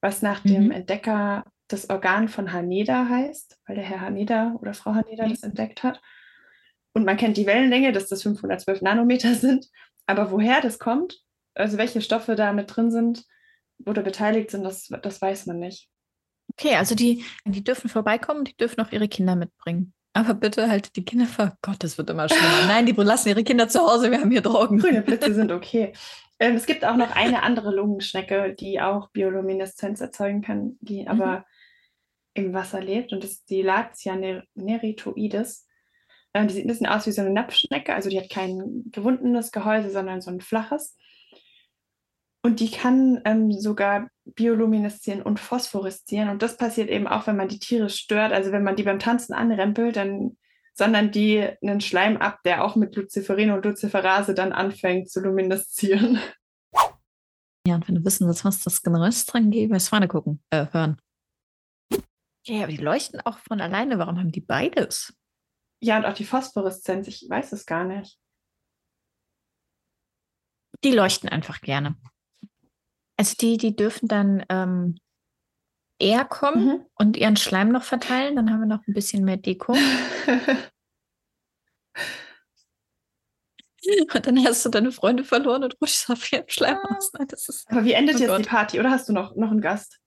was 0.03 0.21
nach 0.21 0.45
mhm. 0.45 0.49
dem 0.49 0.71
Entdecker 0.71 1.45
das 1.69 1.91
Organ 1.91 2.29
von 2.29 2.53
Haneda 2.53 3.09
heißt, 3.09 3.59
weil 3.67 3.77
der 3.77 3.85
Herr 3.85 4.03
Haneda 4.03 4.57
oder 4.61 4.75
Frau 4.75 4.95
Haneda 4.95 5.27
mhm. 5.27 5.31
das 5.31 5.43
entdeckt 5.43 5.83
hat. 5.83 6.01
Und 6.93 7.05
man 7.05 7.17
kennt 7.17 7.37
die 7.37 7.47
Wellenlänge, 7.47 7.93
dass 7.93 8.09
das 8.09 8.23
512 8.23 8.83
Nanometer 8.83 9.35
sind. 9.35 9.69
Aber 10.07 10.31
woher 10.31 10.61
das 10.61 10.79
kommt, 10.79 11.21
also 11.55 11.79
welche 11.79 12.01
Stoffe 12.01 12.37
da 12.37 12.53
mit 12.53 12.75
drin 12.75 12.91
sind 12.91 13.25
oder 13.85 14.03
beteiligt 14.03 14.51
sind, 14.51 14.65
das, 14.65 14.89
das 15.03 15.21
weiß 15.21 15.47
man 15.47 15.59
nicht. 15.59 15.91
Okay, 16.59 16.77
also 16.77 16.95
die, 16.95 17.25
die 17.45 17.63
dürfen 17.63 17.89
vorbeikommen, 17.91 18.45
die 18.45 18.57
dürfen 18.57 18.81
auch 18.81 18.93
ihre 18.93 19.09
Kinder 19.09 19.37
mitbringen. 19.37 19.93
Aber 20.15 20.33
bitte 20.33 20.71
halt 20.71 20.97
die 20.97 21.05
Kinder 21.05 21.27
vor. 21.27 21.57
Gott, 21.61 21.77
das 21.81 21.99
wird 21.99 22.09
immer 22.09 22.29
schlimmer. 22.29 22.67
Nein, 22.67 22.87
die 22.87 22.93
lassen 22.93 23.29
ihre 23.29 23.45
Kinder 23.45 23.69
zu 23.69 23.81
Hause, 23.81 24.11
wir 24.11 24.19
haben 24.19 24.31
hier 24.31 24.41
Drogen. 24.41 24.79
Grüne 24.79 25.03
Blitze 25.03 25.35
sind 25.35 25.53
okay. 25.53 25.93
Ähm, 26.39 26.55
es 26.55 26.65
gibt 26.65 26.85
auch 26.85 26.97
noch 26.97 27.15
eine 27.15 27.43
andere 27.43 27.75
Lungenschnecke, 27.75 28.55
die 28.59 28.81
auch 28.81 29.11
Biolumineszenz 29.11 30.01
erzeugen 30.01 30.41
kann, 30.41 30.79
die 30.81 31.03
mhm. 31.03 31.09
aber 31.09 31.45
im 32.33 32.55
Wasser 32.55 32.81
lebt. 32.81 33.13
Und 33.13 33.25
das 33.25 33.33
ist 33.33 33.51
die 33.51 33.63
Latia 33.63 34.17
neritoides. 34.55 35.67
Ähm, 36.33 36.49
die 36.49 36.55
sieht 36.55 36.65
ein 36.65 36.69
bisschen 36.69 36.87
aus 36.87 37.07
wie 37.07 37.13
so 37.13 37.21
eine 37.21 37.31
Napfschnecke. 37.31 37.95
Also 37.95 38.09
die 38.09 38.19
hat 38.19 38.31
kein 38.31 38.85
gewundenes 38.93 39.53
Gehäuse, 39.53 39.91
sondern 39.91 40.21
so 40.23 40.31
ein 40.31 40.41
flaches. 40.41 40.97
Und 42.47 42.61
die 42.61 42.71
kann 42.71 43.21
ähm, 43.25 43.51
sogar 43.51 44.09
biolumineszieren 44.25 45.21
und 45.21 45.41
phosphoreszieren. 45.41 46.29
Und 46.29 46.43
das 46.43 46.57
passiert 46.57 46.89
eben 46.89 47.09
auch, 47.09 47.27
wenn 47.27 47.35
man 47.35 47.49
die 47.49 47.59
Tiere 47.59 47.91
stört. 47.91 48.33
Also 48.33 48.53
wenn 48.53 48.63
man 48.63 48.77
die 48.77 48.85
beim 48.85 49.01
Tanzen 49.01 49.35
anrempelt, 49.35 49.97
dann 49.97 50.37
sondern 50.73 51.11
die 51.11 51.41
einen 51.61 51.81
Schleim 51.81 52.19
ab, 52.19 52.39
der 52.45 52.63
auch 52.63 52.77
mit 52.77 52.95
Luciferin 52.95 53.51
und 53.51 53.65
Luciferase 53.65 54.33
dann 54.33 54.53
anfängt 54.53 55.11
zu 55.11 55.21
lumineszieren. 55.23 56.21
Ja, 57.67 57.75
und 57.75 57.89
wenn 57.89 57.97
du 57.97 58.05
wissen 58.05 58.29
willst, 58.29 58.45
was 58.45 58.61
das 58.61 58.81
genau 58.81 59.03
ist, 59.03 59.27
dran 59.27 59.51
geh 59.51 59.67
bei 59.67 59.81
Swane 59.81 60.07
gucken, 60.07 60.41
äh, 60.51 60.67
hören. 60.71 61.01
Ja, 62.47 62.63
aber 62.63 62.71
die 62.71 62.77
leuchten 62.77 63.21
auch 63.23 63.39
von 63.39 63.61
alleine. 63.61 63.99
Warum 63.99 64.21
haben 64.21 64.31
die 64.31 64.41
beides? 64.41 65.13
Ja, 65.83 65.99
und 65.99 66.05
auch 66.05 66.15
die 66.15 66.25
Phosphoreszenz, 66.25 67.09
ich 67.09 67.27
weiß 67.29 67.51
es 67.51 67.67
gar 67.67 67.83
nicht. 67.83 68.21
Die 70.85 70.93
leuchten 70.93 71.29
einfach 71.29 71.61
gerne. 71.61 71.97
Also 73.17 73.35
die, 73.41 73.57
die 73.57 73.75
dürfen 73.75 74.09
dann 74.09 74.45
ähm, 74.49 74.99
eher 75.99 76.25
kommen 76.25 76.67
mhm. 76.67 76.87
und 76.95 77.17
ihren 77.17 77.37
Schleim 77.37 77.71
noch 77.71 77.83
verteilen. 77.85 78.37
Dann 78.37 78.51
haben 78.51 78.61
wir 78.61 78.67
noch 78.67 78.87
ein 78.87 78.95
bisschen 78.95 79.25
mehr 79.25 79.39
Deko. 79.39 79.73
und 84.15 84.27
dann 84.27 84.45
hast 84.45 84.65
du 84.65 84.69
deine 84.69 84.93
Freunde 84.93 85.25
verloren 85.25 85.65
und 85.65 85.77
rutschst 85.81 86.11
auf 86.11 86.31
ihren 86.33 86.49
Schleim 86.49 86.77
ah. 86.83 86.97
aus. 86.97 87.11
Ist, 87.33 87.67
Aber 87.71 87.85
wie 87.85 87.93
endet 87.93 88.17
oh 88.17 88.19
jetzt 88.19 88.29
Gott. 88.29 88.39
die 88.41 88.49
Party? 88.49 88.81
Oder 88.81 88.91
hast 88.91 89.09
du 89.09 89.13
noch, 89.13 89.35
noch 89.37 89.51
einen 89.51 89.61
Gast? 89.61 89.99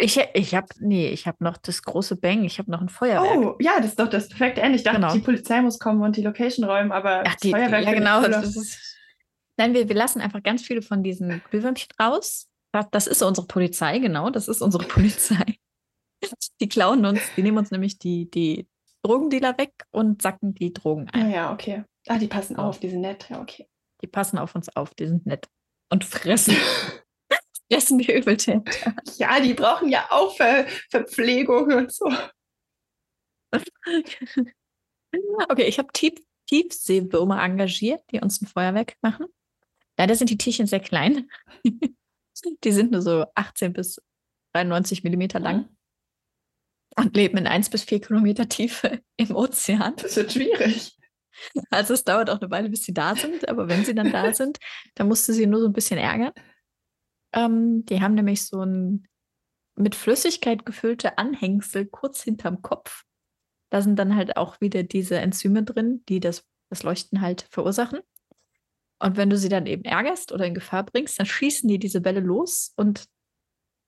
Ich, 0.00 0.20
ich 0.34 0.54
habe 0.54 0.68
nee, 0.78 1.08
ich 1.08 1.26
habe 1.26 1.42
noch 1.42 1.56
das 1.56 1.82
große 1.82 2.14
Bang, 2.14 2.44
ich 2.44 2.60
habe 2.60 2.70
noch 2.70 2.80
ein 2.80 2.88
Feuerwerk. 2.88 3.38
Oh, 3.38 3.56
ja, 3.58 3.78
das 3.78 3.86
ist 3.86 3.98
doch 3.98 4.08
das 4.08 4.28
perfekte 4.28 4.60
Ende. 4.60 4.76
Ich 4.76 4.84
dachte, 4.84 5.00
genau. 5.00 5.12
die 5.12 5.18
Polizei 5.18 5.60
muss 5.60 5.80
kommen 5.80 6.02
und 6.02 6.16
die 6.16 6.22
Location 6.22 6.64
räumen, 6.64 6.92
aber 6.92 7.24
Ach, 7.26 7.34
die, 7.36 7.50
Feuerwerk. 7.50 7.84
Ja, 7.84 7.92
genau. 7.92 8.22
Das 8.22 8.54
ist, 8.54 8.91
nein, 9.56 9.74
wir, 9.74 9.88
wir 9.88 9.96
lassen 9.96 10.20
einfach 10.20 10.42
ganz 10.42 10.62
viele 10.62 10.82
von 10.82 11.02
diesen 11.02 11.42
Glühwürmchen 11.50 11.88
raus 12.00 12.48
das 12.90 13.06
ist 13.06 13.22
unsere 13.22 13.46
Polizei, 13.46 13.98
genau, 13.98 14.30
das 14.30 14.48
ist 14.48 14.62
unsere 14.62 14.84
Polizei. 14.88 15.58
Die 16.60 16.68
klauen 16.68 17.04
uns, 17.04 17.20
die 17.36 17.42
nehmen 17.42 17.58
uns 17.58 17.70
nämlich 17.70 17.98
die, 17.98 18.30
die 18.30 18.68
Drogendealer 19.02 19.58
weg 19.58 19.72
und 19.90 20.22
sacken 20.22 20.54
die 20.54 20.72
Drogen 20.72 21.08
ein. 21.10 21.26
Ah 21.26 21.28
ja, 21.28 21.52
okay. 21.52 21.84
Ah, 22.08 22.18
die 22.18 22.28
passen 22.28 22.56
auf, 22.56 22.80
die 22.80 22.88
sind 22.88 23.00
nett, 23.00 23.28
ja, 23.28 23.40
okay. 23.40 23.68
Die 24.00 24.06
passen 24.06 24.38
auf 24.38 24.54
uns 24.54 24.74
auf, 24.74 24.94
die 24.94 25.06
sind 25.06 25.26
nett. 25.26 25.48
Und 25.90 26.04
fressen. 26.04 26.56
fressen 27.70 27.98
die 27.98 28.12
Übeltäter. 28.12 28.94
Ja, 29.16 29.40
die 29.40 29.54
brauchen 29.54 29.88
ja 29.88 30.06
auch 30.10 30.36
Ver 30.36 30.66
Verpflegung 30.90 31.72
und 31.72 31.92
so. 31.92 32.06
okay, 35.48 35.64
ich 35.64 35.78
habe 35.78 35.92
Tief 35.92 36.14
Tiefseewürmer 36.46 37.42
engagiert, 37.42 38.02
die 38.10 38.20
uns 38.20 38.40
ein 38.40 38.46
Feuerwerk 38.46 38.96
machen. 39.00 39.26
Leider 39.98 40.14
sind 40.14 40.30
die 40.30 40.38
Tierchen 40.38 40.66
sehr 40.66 40.80
klein. 40.80 41.28
die 42.64 42.72
sind 42.72 42.90
nur 42.92 43.02
so 43.02 43.26
18 43.34 43.72
bis 43.72 44.00
93 44.54 45.04
Millimeter 45.04 45.40
lang 45.40 45.58
mhm. 45.58 45.68
und 47.04 47.16
leben 47.16 47.38
in 47.38 47.46
1 47.46 47.70
bis 47.70 47.84
4 47.84 48.00
Kilometer 48.00 48.48
Tiefe 48.48 49.00
im 49.16 49.34
Ozean. 49.34 49.94
Das 49.96 50.16
wird 50.16 50.32
schwierig. 50.32 50.96
Also 51.70 51.94
es 51.94 52.04
dauert 52.04 52.28
auch 52.28 52.40
eine 52.40 52.50
Weile, 52.50 52.68
bis 52.68 52.84
sie 52.84 52.92
da 52.92 53.16
sind, 53.16 53.48
aber 53.48 53.68
wenn 53.68 53.84
sie 53.84 53.94
dann 53.94 54.12
da 54.12 54.34
sind, 54.34 54.58
dann 54.94 55.08
musst 55.08 55.28
du 55.28 55.32
sie 55.32 55.46
nur 55.46 55.60
so 55.60 55.66
ein 55.66 55.72
bisschen 55.72 55.98
ärgern. 55.98 56.32
Ähm, 57.34 57.84
die 57.86 58.02
haben 58.02 58.14
nämlich 58.14 58.44
so 58.44 58.62
ein 58.62 59.08
mit 59.74 59.94
Flüssigkeit 59.94 60.66
gefüllte 60.66 61.16
Anhängsel 61.16 61.86
kurz 61.86 62.22
hinterm 62.22 62.60
Kopf. 62.60 63.04
Da 63.70 63.80
sind 63.80 63.98
dann 63.98 64.14
halt 64.14 64.36
auch 64.36 64.60
wieder 64.60 64.82
diese 64.82 65.16
Enzyme 65.16 65.62
drin, 65.62 66.04
die 66.08 66.20
das, 66.20 66.46
das 66.68 66.82
Leuchten 66.82 67.22
halt 67.22 67.46
verursachen. 67.50 68.00
Und 69.02 69.16
wenn 69.16 69.30
du 69.30 69.36
sie 69.36 69.48
dann 69.48 69.66
eben 69.66 69.84
ärgerst 69.84 70.30
oder 70.30 70.46
in 70.46 70.54
Gefahr 70.54 70.84
bringst, 70.84 71.18
dann 71.18 71.26
schießen 71.26 71.68
die 71.68 71.80
diese 71.80 72.00
Bälle 72.00 72.20
los 72.20 72.72
und 72.76 73.06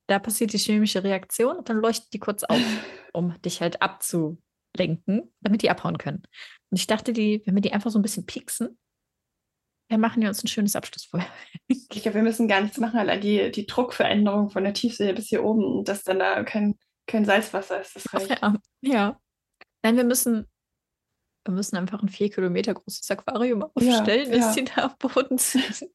da 0.08 0.18
passiert 0.18 0.52
die 0.52 0.58
chemische 0.58 1.04
Reaktion 1.04 1.56
und 1.56 1.68
dann 1.68 1.78
leuchten 1.78 2.08
die 2.12 2.18
kurz 2.18 2.42
auf, 2.42 2.58
um 3.12 3.40
dich 3.42 3.60
halt 3.60 3.80
abzulenken, 3.80 5.32
damit 5.40 5.62
die 5.62 5.70
abhauen 5.70 5.98
können. 5.98 6.22
Und 6.70 6.78
ich 6.78 6.88
dachte, 6.88 7.12
die, 7.12 7.42
wenn 7.46 7.54
wir 7.54 7.62
die 7.62 7.72
einfach 7.72 7.90
so 7.90 7.98
ein 7.98 8.02
bisschen 8.02 8.26
pieksen, 8.26 8.76
dann 9.88 10.00
machen 10.00 10.20
die 10.20 10.26
uns 10.26 10.42
ein 10.42 10.48
schönes 10.48 10.74
Abschlussfeuer. 10.74 11.26
ich 11.68 11.88
glaube, 11.88 12.16
wir 12.16 12.22
müssen 12.22 12.48
gar 12.48 12.60
nichts 12.60 12.78
machen, 12.78 12.98
allein 12.98 13.20
die, 13.20 13.52
die 13.52 13.66
Druckveränderung 13.66 14.50
von 14.50 14.64
der 14.64 14.74
Tiefsee 14.74 15.12
bis 15.12 15.28
hier 15.28 15.44
oben 15.44 15.84
dass 15.84 16.02
dann 16.02 16.18
da 16.18 16.42
kein, 16.42 16.76
kein 17.06 17.24
Salzwasser 17.24 17.80
ist, 17.80 17.94
das 17.94 18.12
reicht. 18.12 18.30
Ja, 18.30 18.56
ja. 18.82 19.20
Nein, 19.84 19.96
wir 19.96 20.04
müssen, 20.04 20.48
wir 21.44 21.54
müssen 21.54 21.76
einfach 21.76 22.02
ein 22.02 22.08
vier 22.08 22.30
Kilometer 22.30 22.74
großes 22.74 23.10
Aquarium 23.10 23.64
aufstellen, 23.74 24.30
ja, 24.30 24.36
ja. 24.36 24.46
bis 24.46 24.54
sie 24.54 24.64
da 24.64 24.84
am 24.84 24.94
Boden 24.98 25.38
sind. 25.38 25.92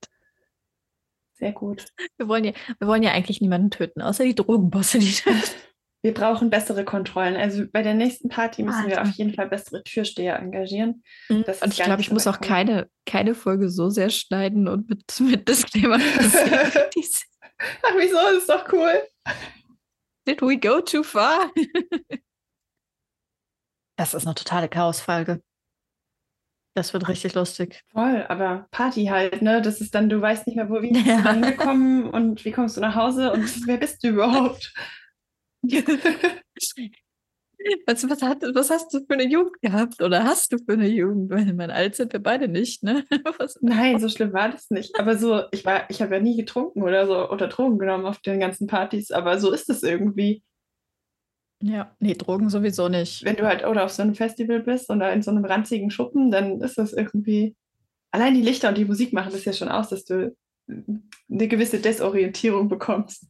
Sehr 1.33 1.53
gut. 1.53 1.85
Wir 2.17 2.27
wollen, 2.27 2.43
ja, 2.43 2.51
wir 2.79 2.88
wollen 2.88 3.03
ja 3.03 3.12
eigentlich 3.12 3.41
niemanden 3.41 3.71
töten, 3.71 4.01
außer 4.01 4.25
die 4.25 4.35
Drogenbosse, 4.35 4.99
die 4.99 5.15
da 5.25 5.31
Wir 6.01 6.13
brauchen 6.13 6.49
bessere 6.49 6.85
Kontrollen. 6.85 7.35
Also 7.35 7.65
bei 7.69 7.81
der 7.83 7.93
nächsten 7.93 8.29
Party 8.29 8.63
müssen 8.63 8.85
ah, 8.85 8.88
wir 8.88 9.01
auf 9.01 9.12
jeden 9.12 9.33
Fall 9.33 9.49
bessere 9.49 9.83
Türsteher 9.83 10.39
engagieren. 10.39 11.03
Mhm. 11.27 11.43
und 11.43 11.73
ich 11.73 11.83
glaube, 11.83 12.01
ich 12.01 12.09
muss 12.09 12.25
auch 12.25 12.39
keine, 12.39 12.89
keine 13.05 13.35
Folge 13.35 13.69
so 13.69 13.89
sehr 13.89 14.09
schneiden 14.09 14.69
und 14.69 14.89
mit, 14.89 15.03
mit 15.19 15.47
Disclaimer. 15.47 15.99
Ach, 15.99 17.93
wieso? 17.97 18.15
Das 18.15 18.38
ist 18.38 18.49
doch 18.49 18.71
cool. 18.71 19.03
Did 20.25 20.41
we 20.41 20.57
go 20.57 20.79
too 20.79 21.03
far? 21.03 21.51
Das 23.99 24.13
ist 24.13 24.25
eine 24.25 24.33
totale 24.33 24.69
Chaosfolge. 24.69 25.41
Das 26.73 26.93
wird 26.93 27.09
richtig 27.09 27.33
lustig. 27.33 27.83
Voll, 27.91 28.25
aber 28.29 28.67
Party 28.71 29.07
halt, 29.07 29.41
ne? 29.41 29.62
Das 29.62 29.81
ist 29.81 29.93
dann, 29.93 30.07
du 30.07 30.21
weißt 30.21 30.47
nicht 30.47 30.55
mehr, 30.55 30.69
wo 30.69 30.81
wie 30.81 30.91
bist 30.93 31.05
ja. 31.05 31.21
du 31.21 31.29
angekommen 31.29 32.09
und 32.09 32.45
wie 32.45 32.51
kommst 32.51 32.77
du 32.77 32.81
nach 32.81 32.95
Hause 32.95 33.33
und 33.33 33.43
wer 33.67 33.77
bist 33.77 34.01
du 34.03 34.09
überhaupt? 34.09 34.73
Was, 37.85 38.09
was, 38.09 38.21
hat, 38.21 38.41
was, 38.53 38.69
hast 38.69 38.93
du 38.93 38.99
für 39.01 39.15
eine 39.15 39.29
Jugend 39.29 39.62
gehabt 39.62 40.01
oder 40.01 40.23
hast 40.23 40.53
du 40.53 40.57
für 40.59 40.73
eine 40.73 40.88
Jugend? 40.88 41.29
Weil 41.29 41.53
mein 41.53 41.71
alt 41.71 41.93
sind 41.93 42.13
wir 42.13 42.23
beide 42.23 42.47
nicht, 42.47 42.83
ne? 42.83 43.03
Was? 43.38 43.57
Nein, 43.59 43.99
so 43.99 44.07
schlimm 44.07 44.31
war 44.31 44.47
das 44.47 44.69
nicht. 44.69 44.97
Aber 44.97 45.17
so, 45.17 45.43
ich 45.51 45.65
war, 45.65 45.89
ich 45.89 46.01
habe 46.01 46.15
ja 46.15 46.21
nie 46.21 46.38
getrunken 46.38 46.83
oder 46.83 47.05
so 47.05 47.29
oder 47.29 47.49
Drogen 47.49 47.77
genommen 47.77 48.05
auf 48.05 48.19
den 48.19 48.39
ganzen 48.39 48.67
Partys, 48.67 49.12
aber 49.12 49.39
so 49.39 49.51
ist 49.51 49.69
es 49.69 49.83
irgendwie. 49.83 50.41
Ja, 51.62 51.93
nee, 52.00 52.13
Drogen 52.13 52.50
sowieso 52.50 52.88
nicht. 52.88 53.24
Wenn 53.26 53.36
du 53.36 53.45
halt 53.45 53.65
oder 53.65 53.84
auf 53.86 53.91
so 53.91 54.02
einem 54.02 54.15
Festival 54.15 54.62
bist 54.62 54.89
oder 54.89 55.12
in 55.12 55.22
so 55.22 55.32
einem 55.32 55.43
ranzigen 55.45 55.91
Schuppen, 55.91 56.32
dann 56.32 56.62
ist 56.62 56.78
das 56.78 56.93
irgendwie. 56.93 57.56
Allein 58.12 58.34
die 58.34 58.41
Lichter 58.41 58.69
und 58.69 58.78
die 58.78 58.86
Musik 58.86 59.13
machen 59.13 59.32
das 59.32 59.45
ja 59.45 59.54
schon 59.54 59.67
aus, 59.69 59.89
dass 59.89 60.04
du 60.06 60.36
eine 60.67 61.48
gewisse 61.48 61.80
Desorientierung 61.80 62.67
bekommst. 62.69 63.28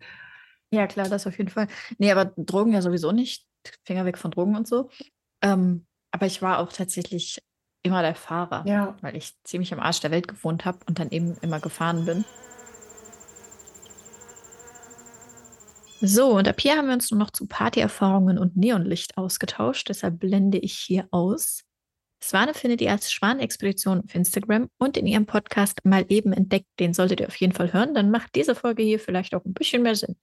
Ja, 0.72 0.88
klar, 0.88 1.10
das 1.10 1.26
auf 1.28 1.38
jeden 1.38 1.50
Fall. 1.50 1.68
Nee, 1.98 2.12
aber 2.12 2.32
Drogen 2.38 2.72
ja 2.74 2.82
sowieso 2.82 3.12
nicht. 3.12 3.46
Finger 3.86 4.06
weg 4.06 4.18
von 4.18 4.32
Drogen 4.32 4.56
und 4.56 4.68
so. 4.68 4.90
Ähm, 5.42 5.86
aber 6.12 6.28
ich 6.28 6.42
war 6.42 6.60
auch 6.60 6.72
tatsächlich 6.72 7.40
immer 7.84 8.02
der 8.02 8.16
Fahrer, 8.16 8.64
Ja. 8.68 8.96
weil 9.02 9.16
ich 9.16 9.34
ziemlich 9.44 9.74
am 9.74 9.80
Arsch 9.80 10.00
der 10.02 10.12
Welt 10.12 10.28
gewohnt 10.28 10.66
habe 10.66 10.80
und 10.88 11.00
dann 11.00 11.10
eben 11.12 11.36
immer 11.42 11.60
gefahren 11.60 12.06
bin. 12.06 12.24
So, 16.02 16.38
und 16.38 16.48
ab 16.48 16.62
hier 16.62 16.78
haben 16.78 16.88
wir 16.88 16.94
uns 16.94 17.12
nur 17.12 17.20
noch 17.20 17.32
zu 17.32 17.46
Partyerfahrungen 17.46 18.38
und 18.38 18.56
Neonlicht 18.56 19.18
ausgetauscht. 19.18 19.90
Deshalb 19.90 20.20
blende 20.20 20.58
ich 20.58 20.74
hier 20.74 21.08
aus. 21.12 21.66
Swane 22.24 22.54
findet 22.54 22.80
ihr 22.80 22.92
als 22.92 23.12
Schwanexpedition 23.12 24.02
auf 24.02 24.16
Instagram 24.16 24.70
und 24.78 24.96
in 24.96 25.08
ihrem 25.08 25.26
Podcast 25.26 25.84
mal 25.84 26.06
eben 26.08 26.32
entdeckt. 26.32 26.68
Den 26.80 26.94
solltet 26.94 27.20
ihr 27.20 27.28
auf 27.28 27.36
jeden 27.36 27.54
Fall 27.54 27.74
hören. 27.74 27.94
Dann 27.94 28.12
macht 28.12 28.36
diese 28.36 28.56
Folge 28.56 28.82
hier 28.82 29.00
vielleicht 29.00 29.36
auch 29.36 29.44
ein 29.44 29.54
bisschen 29.54 29.84
mehr 29.84 29.96
Sinn. 29.96 30.16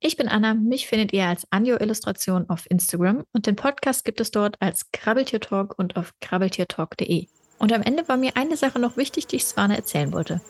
Ich 0.00 0.16
bin 0.16 0.26
Anna, 0.26 0.54
mich 0.54 0.88
findet 0.88 1.12
ihr 1.12 1.26
als 1.26 1.46
Anjo-Illustration 1.50 2.48
auf 2.48 2.68
Instagram 2.68 3.24
und 3.32 3.46
den 3.46 3.54
Podcast 3.54 4.04
gibt 4.04 4.20
es 4.20 4.32
dort 4.32 4.60
als 4.60 4.90
Krabbeltier-Talk 4.90 5.78
und 5.78 5.96
auf 5.96 6.12
krabbeltiertalk.de. 6.20 7.28
Und 7.60 7.72
am 7.72 7.82
Ende 7.82 8.08
war 8.08 8.16
mir 8.16 8.36
eine 8.36 8.56
Sache 8.56 8.80
noch 8.80 8.96
wichtig, 8.96 9.28
die 9.28 9.36
ich 9.36 9.44
Swane 9.44 9.76
erzählen 9.76 10.12
wollte. 10.12 10.40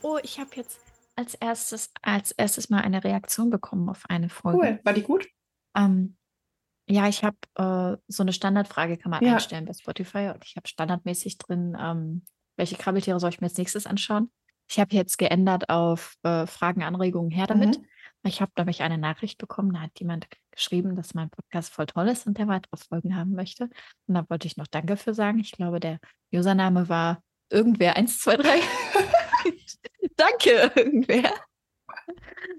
Oh, 0.00 0.18
ich 0.22 0.38
habe 0.38 0.50
jetzt 0.54 0.85
als 1.16 1.34
erstes, 1.34 1.90
als 2.02 2.32
erstes 2.32 2.70
mal 2.70 2.82
eine 2.82 3.02
Reaktion 3.02 3.50
bekommen 3.50 3.88
auf 3.88 4.04
eine 4.08 4.28
Folge. 4.28 4.58
Cool, 4.58 4.80
war 4.84 4.92
die 4.92 5.02
gut? 5.02 5.26
Ähm, 5.76 6.16
ja, 6.88 7.08
ich 7.08 7.24
habe 7.24 7.36
äh, 7.56 8.00
so 8.06 8.22
eine 8.22 8.32
Standardfrage 8.32 8.96
kann 8.96 9.10
man 9.10 9.24
ja. 9.24 9.34
einstellen 9.34 9.64
bei 9.64 9.72
Spotify 9.72 10.30
und 10.34 10.44
ich 10.44 10.56
habe 10.56 10.68
standardmäßig 10.68 11.38
drin, 11.38 11.76
ähm, 11.80 12.24
welche 12.56 12.76
Krabbeltiere 12.76 13.18
soll 13.18 13.30
ich 13.30 13.40
mir 13.40 13.48
als 13.48 13.58
nächstes 13.58 13.86
anschauen? 13.86 14.30
Ich 14.68 14.78
habe 14.78 14.94
jetzt 14.94 15.18
geändert 15.18 15.68
auf 15.68 16.14
äh, 16.22 16.46
Fragen, 16.46 16.82
Anregungen, 16.82 17.30
her 17.30 17.46
damit. 17.46 17.78
Mhm. 17.78 17.86
Ich 18.24 18.40
habe, 18.40 18.50
glaube 18.54 18.70
ich, 18.70 18.82
eine 18.82 18.98
Nachricht 18.98 19.38
bekommen, 19.38 19.72
da 19.72 19.82
hat 19.82 19.98
jemand 20.00 20.26
geschrieben, 20.50 20.96
dass 20.96 21.14
mein 21.14 21.30
Podcast 21.30 21.72
voll 21.72 21.86
toll 21.86 22.08
ist 22.08 22.26
und 22.26 22.38
der 22.38 22.48
weitere 22.48 22.76
Folgen 22.76 23.16
haben 23.16 23.32
möchte. 23.32 23.68
Und 24.06 24.14
da 24.14 24.28
wollte 24.28 24.46
ich 24.48 24.56
noch 24.56 24.66
Danke 24.66 24.96
für 24.96 25.14
sagen. 25.14 25.38
Ich 25.38 25.52
glaube, 25.52 25.78
der 25.78 26.00
Username 26.32 26.88
war 26.88 27.22
irgendwer 27.50 27.96
123. 27.96 28.62
Danke, 30.16 30.72
irgendwer. 30.74 31.32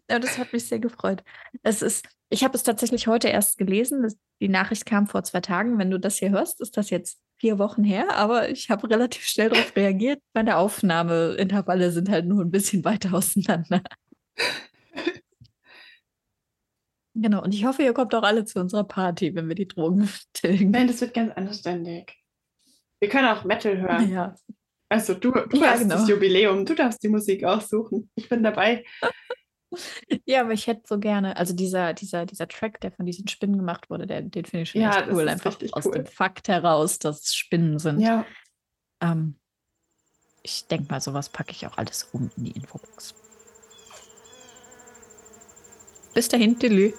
Ja, 0.09 0.19
das 0.19 0.37
hat 0.37 0.53
mich 0.53 0.67
sehr 0.67 0.79
gefreut. 0.79 1.23
Es 1.63 1.81
ist, 1.81 2.07
ich 2.29 2.43
habe 2.43 2.55
es 2.55 2.63
tatsächlich 2.63 3.07
heute 3.07 3.27
erst 3.29 3.57
gelesen. 3.57 4.07
Die 4.39 4.49
Nachricht 4.49 4.85
kam 4.85 5.07
vor 5.07 5.23
zwei 5.23 5.41
Tagen. 5.41 5.77
Wenn 5.77 5.91
du 5.91 5.99
das 5.99 6.17
hier 6.17 6.29
hörst, 6.29 6.61
ist 6.61 6.77
das 6.77 6.89
jetzt 6.89 7.19
vier 7.37 7.59
Wochen 7.59 7.83
her, 7.83 8.15
aber 8.15 8.49
ich 8.49 8.69
habe 8.69 8.89
relativ 8.89 9.23
schnell 9.23 9.49
darauf 9.49 9.75
reagiert. 9.75 10.19
Meine 10.33 10.57
Aufnahmeintervalle 10.57 11.91
sind 11.91 12.09
halt 12.09 12.25
nur 12.25 12.43
ein 12.43 12.51
bisschen 12.51 12.83
weiter 12.83 13.13
auseinander. 13.13 13.81
Genau, 17.19 17.41
und 17.41 17.51
ich 17.51 17.65
hoffe, 17.65 17.81
ihr 17.81 17.93
kommt 17.93 18.13
auch 18.13 18.21
alle 18.21 18.45
zu 18.45 18.59
unserer 18.59 18.83
Party, 18.83 19.33
wenn 19.33 19.47
wir 19.47 19.55
die 19.55 19.67
Drogen 19.67 20.07
tilgen. 20.33 20.69
Nein, 20.69 20.85
das 20.85 21.01
wird 21.01 21.15
ganz 21.15 21.33
anständig. 21.33 22.15
Wir 22.99 23.09
können 23.09 23.27
auch 23.27 23.43
Metal 23.43 23.75
hören. 23.75 24.11
Ja. 24.11 24.35
Also 24.89 25.13
du, 25.13 25.31
du 25.31 25.57
ja, 25.57 25.71
hast 25.71 25.81
genau. 25.81 25.95
das 25.95 26.07
Jubiläum, 26.07 26.65
du 26.65 26.73
darfst 26.73 27.03
die 27.03 27.09
Musik 27.09 27.43
aussuchen. 27.43 28.09
Ich 28.15 28.29
bin 28.29 28.43
dabei. 28.43 28.83
Ja, 30.25 30.41
aber 30.41 30.53
ich 30.53 30.65
hätte 30.67 30.83
so 30.87 30.97
gerne, 30.97 31.35
also 31.35 31.53
dieser, 31.53 31.93
dieser, 31.93 32.25
dieser 32.25 32.47
Track, 32.47 32.79
der 32.79 32.93
von 32.93 33.05
diesen 33.05 33.27
Spinnen 33.27 33.57
gemacht 33.57 33.89
wurde, 33.89 34.07
der, 34.07 34.21
den 34.21 34.45
finde 34.45 34.63
ich 34.63 34.69
schon 34.69 34.81
ja, 34.81 35.01
echt 35.01 35.11
cool. 35.11 35.27
Einfach 35.27 35.57
aus 35.73 35.85
cool. 35.85 35.91
dem 35.91 36.05
Fakt 36.05 36.47
heraus, 36.47 36.99
dass 36.99 37.23
es 37.23 37.35
Spinnen 37.35 37.77
sind. 37.77 37.99
Ja. 37.99 38.25
Ähm, 39.01 39.35
ich 40.41 40.67
denke 40.67 40.89
mal, 40.89 41.01
sowas 41.01 41.27
packe 41.27 41.51
ich 41.51 41.67
auch 41.67 41.77
alles 41.77 42.07
um 42.13 42.31
in 42.37 42.45
die 42.45 42.51
Infobox. 42.51 43.13
Bis 46.13 46.29
dahin, 46.29 46.57
Delü. 46.57 46.93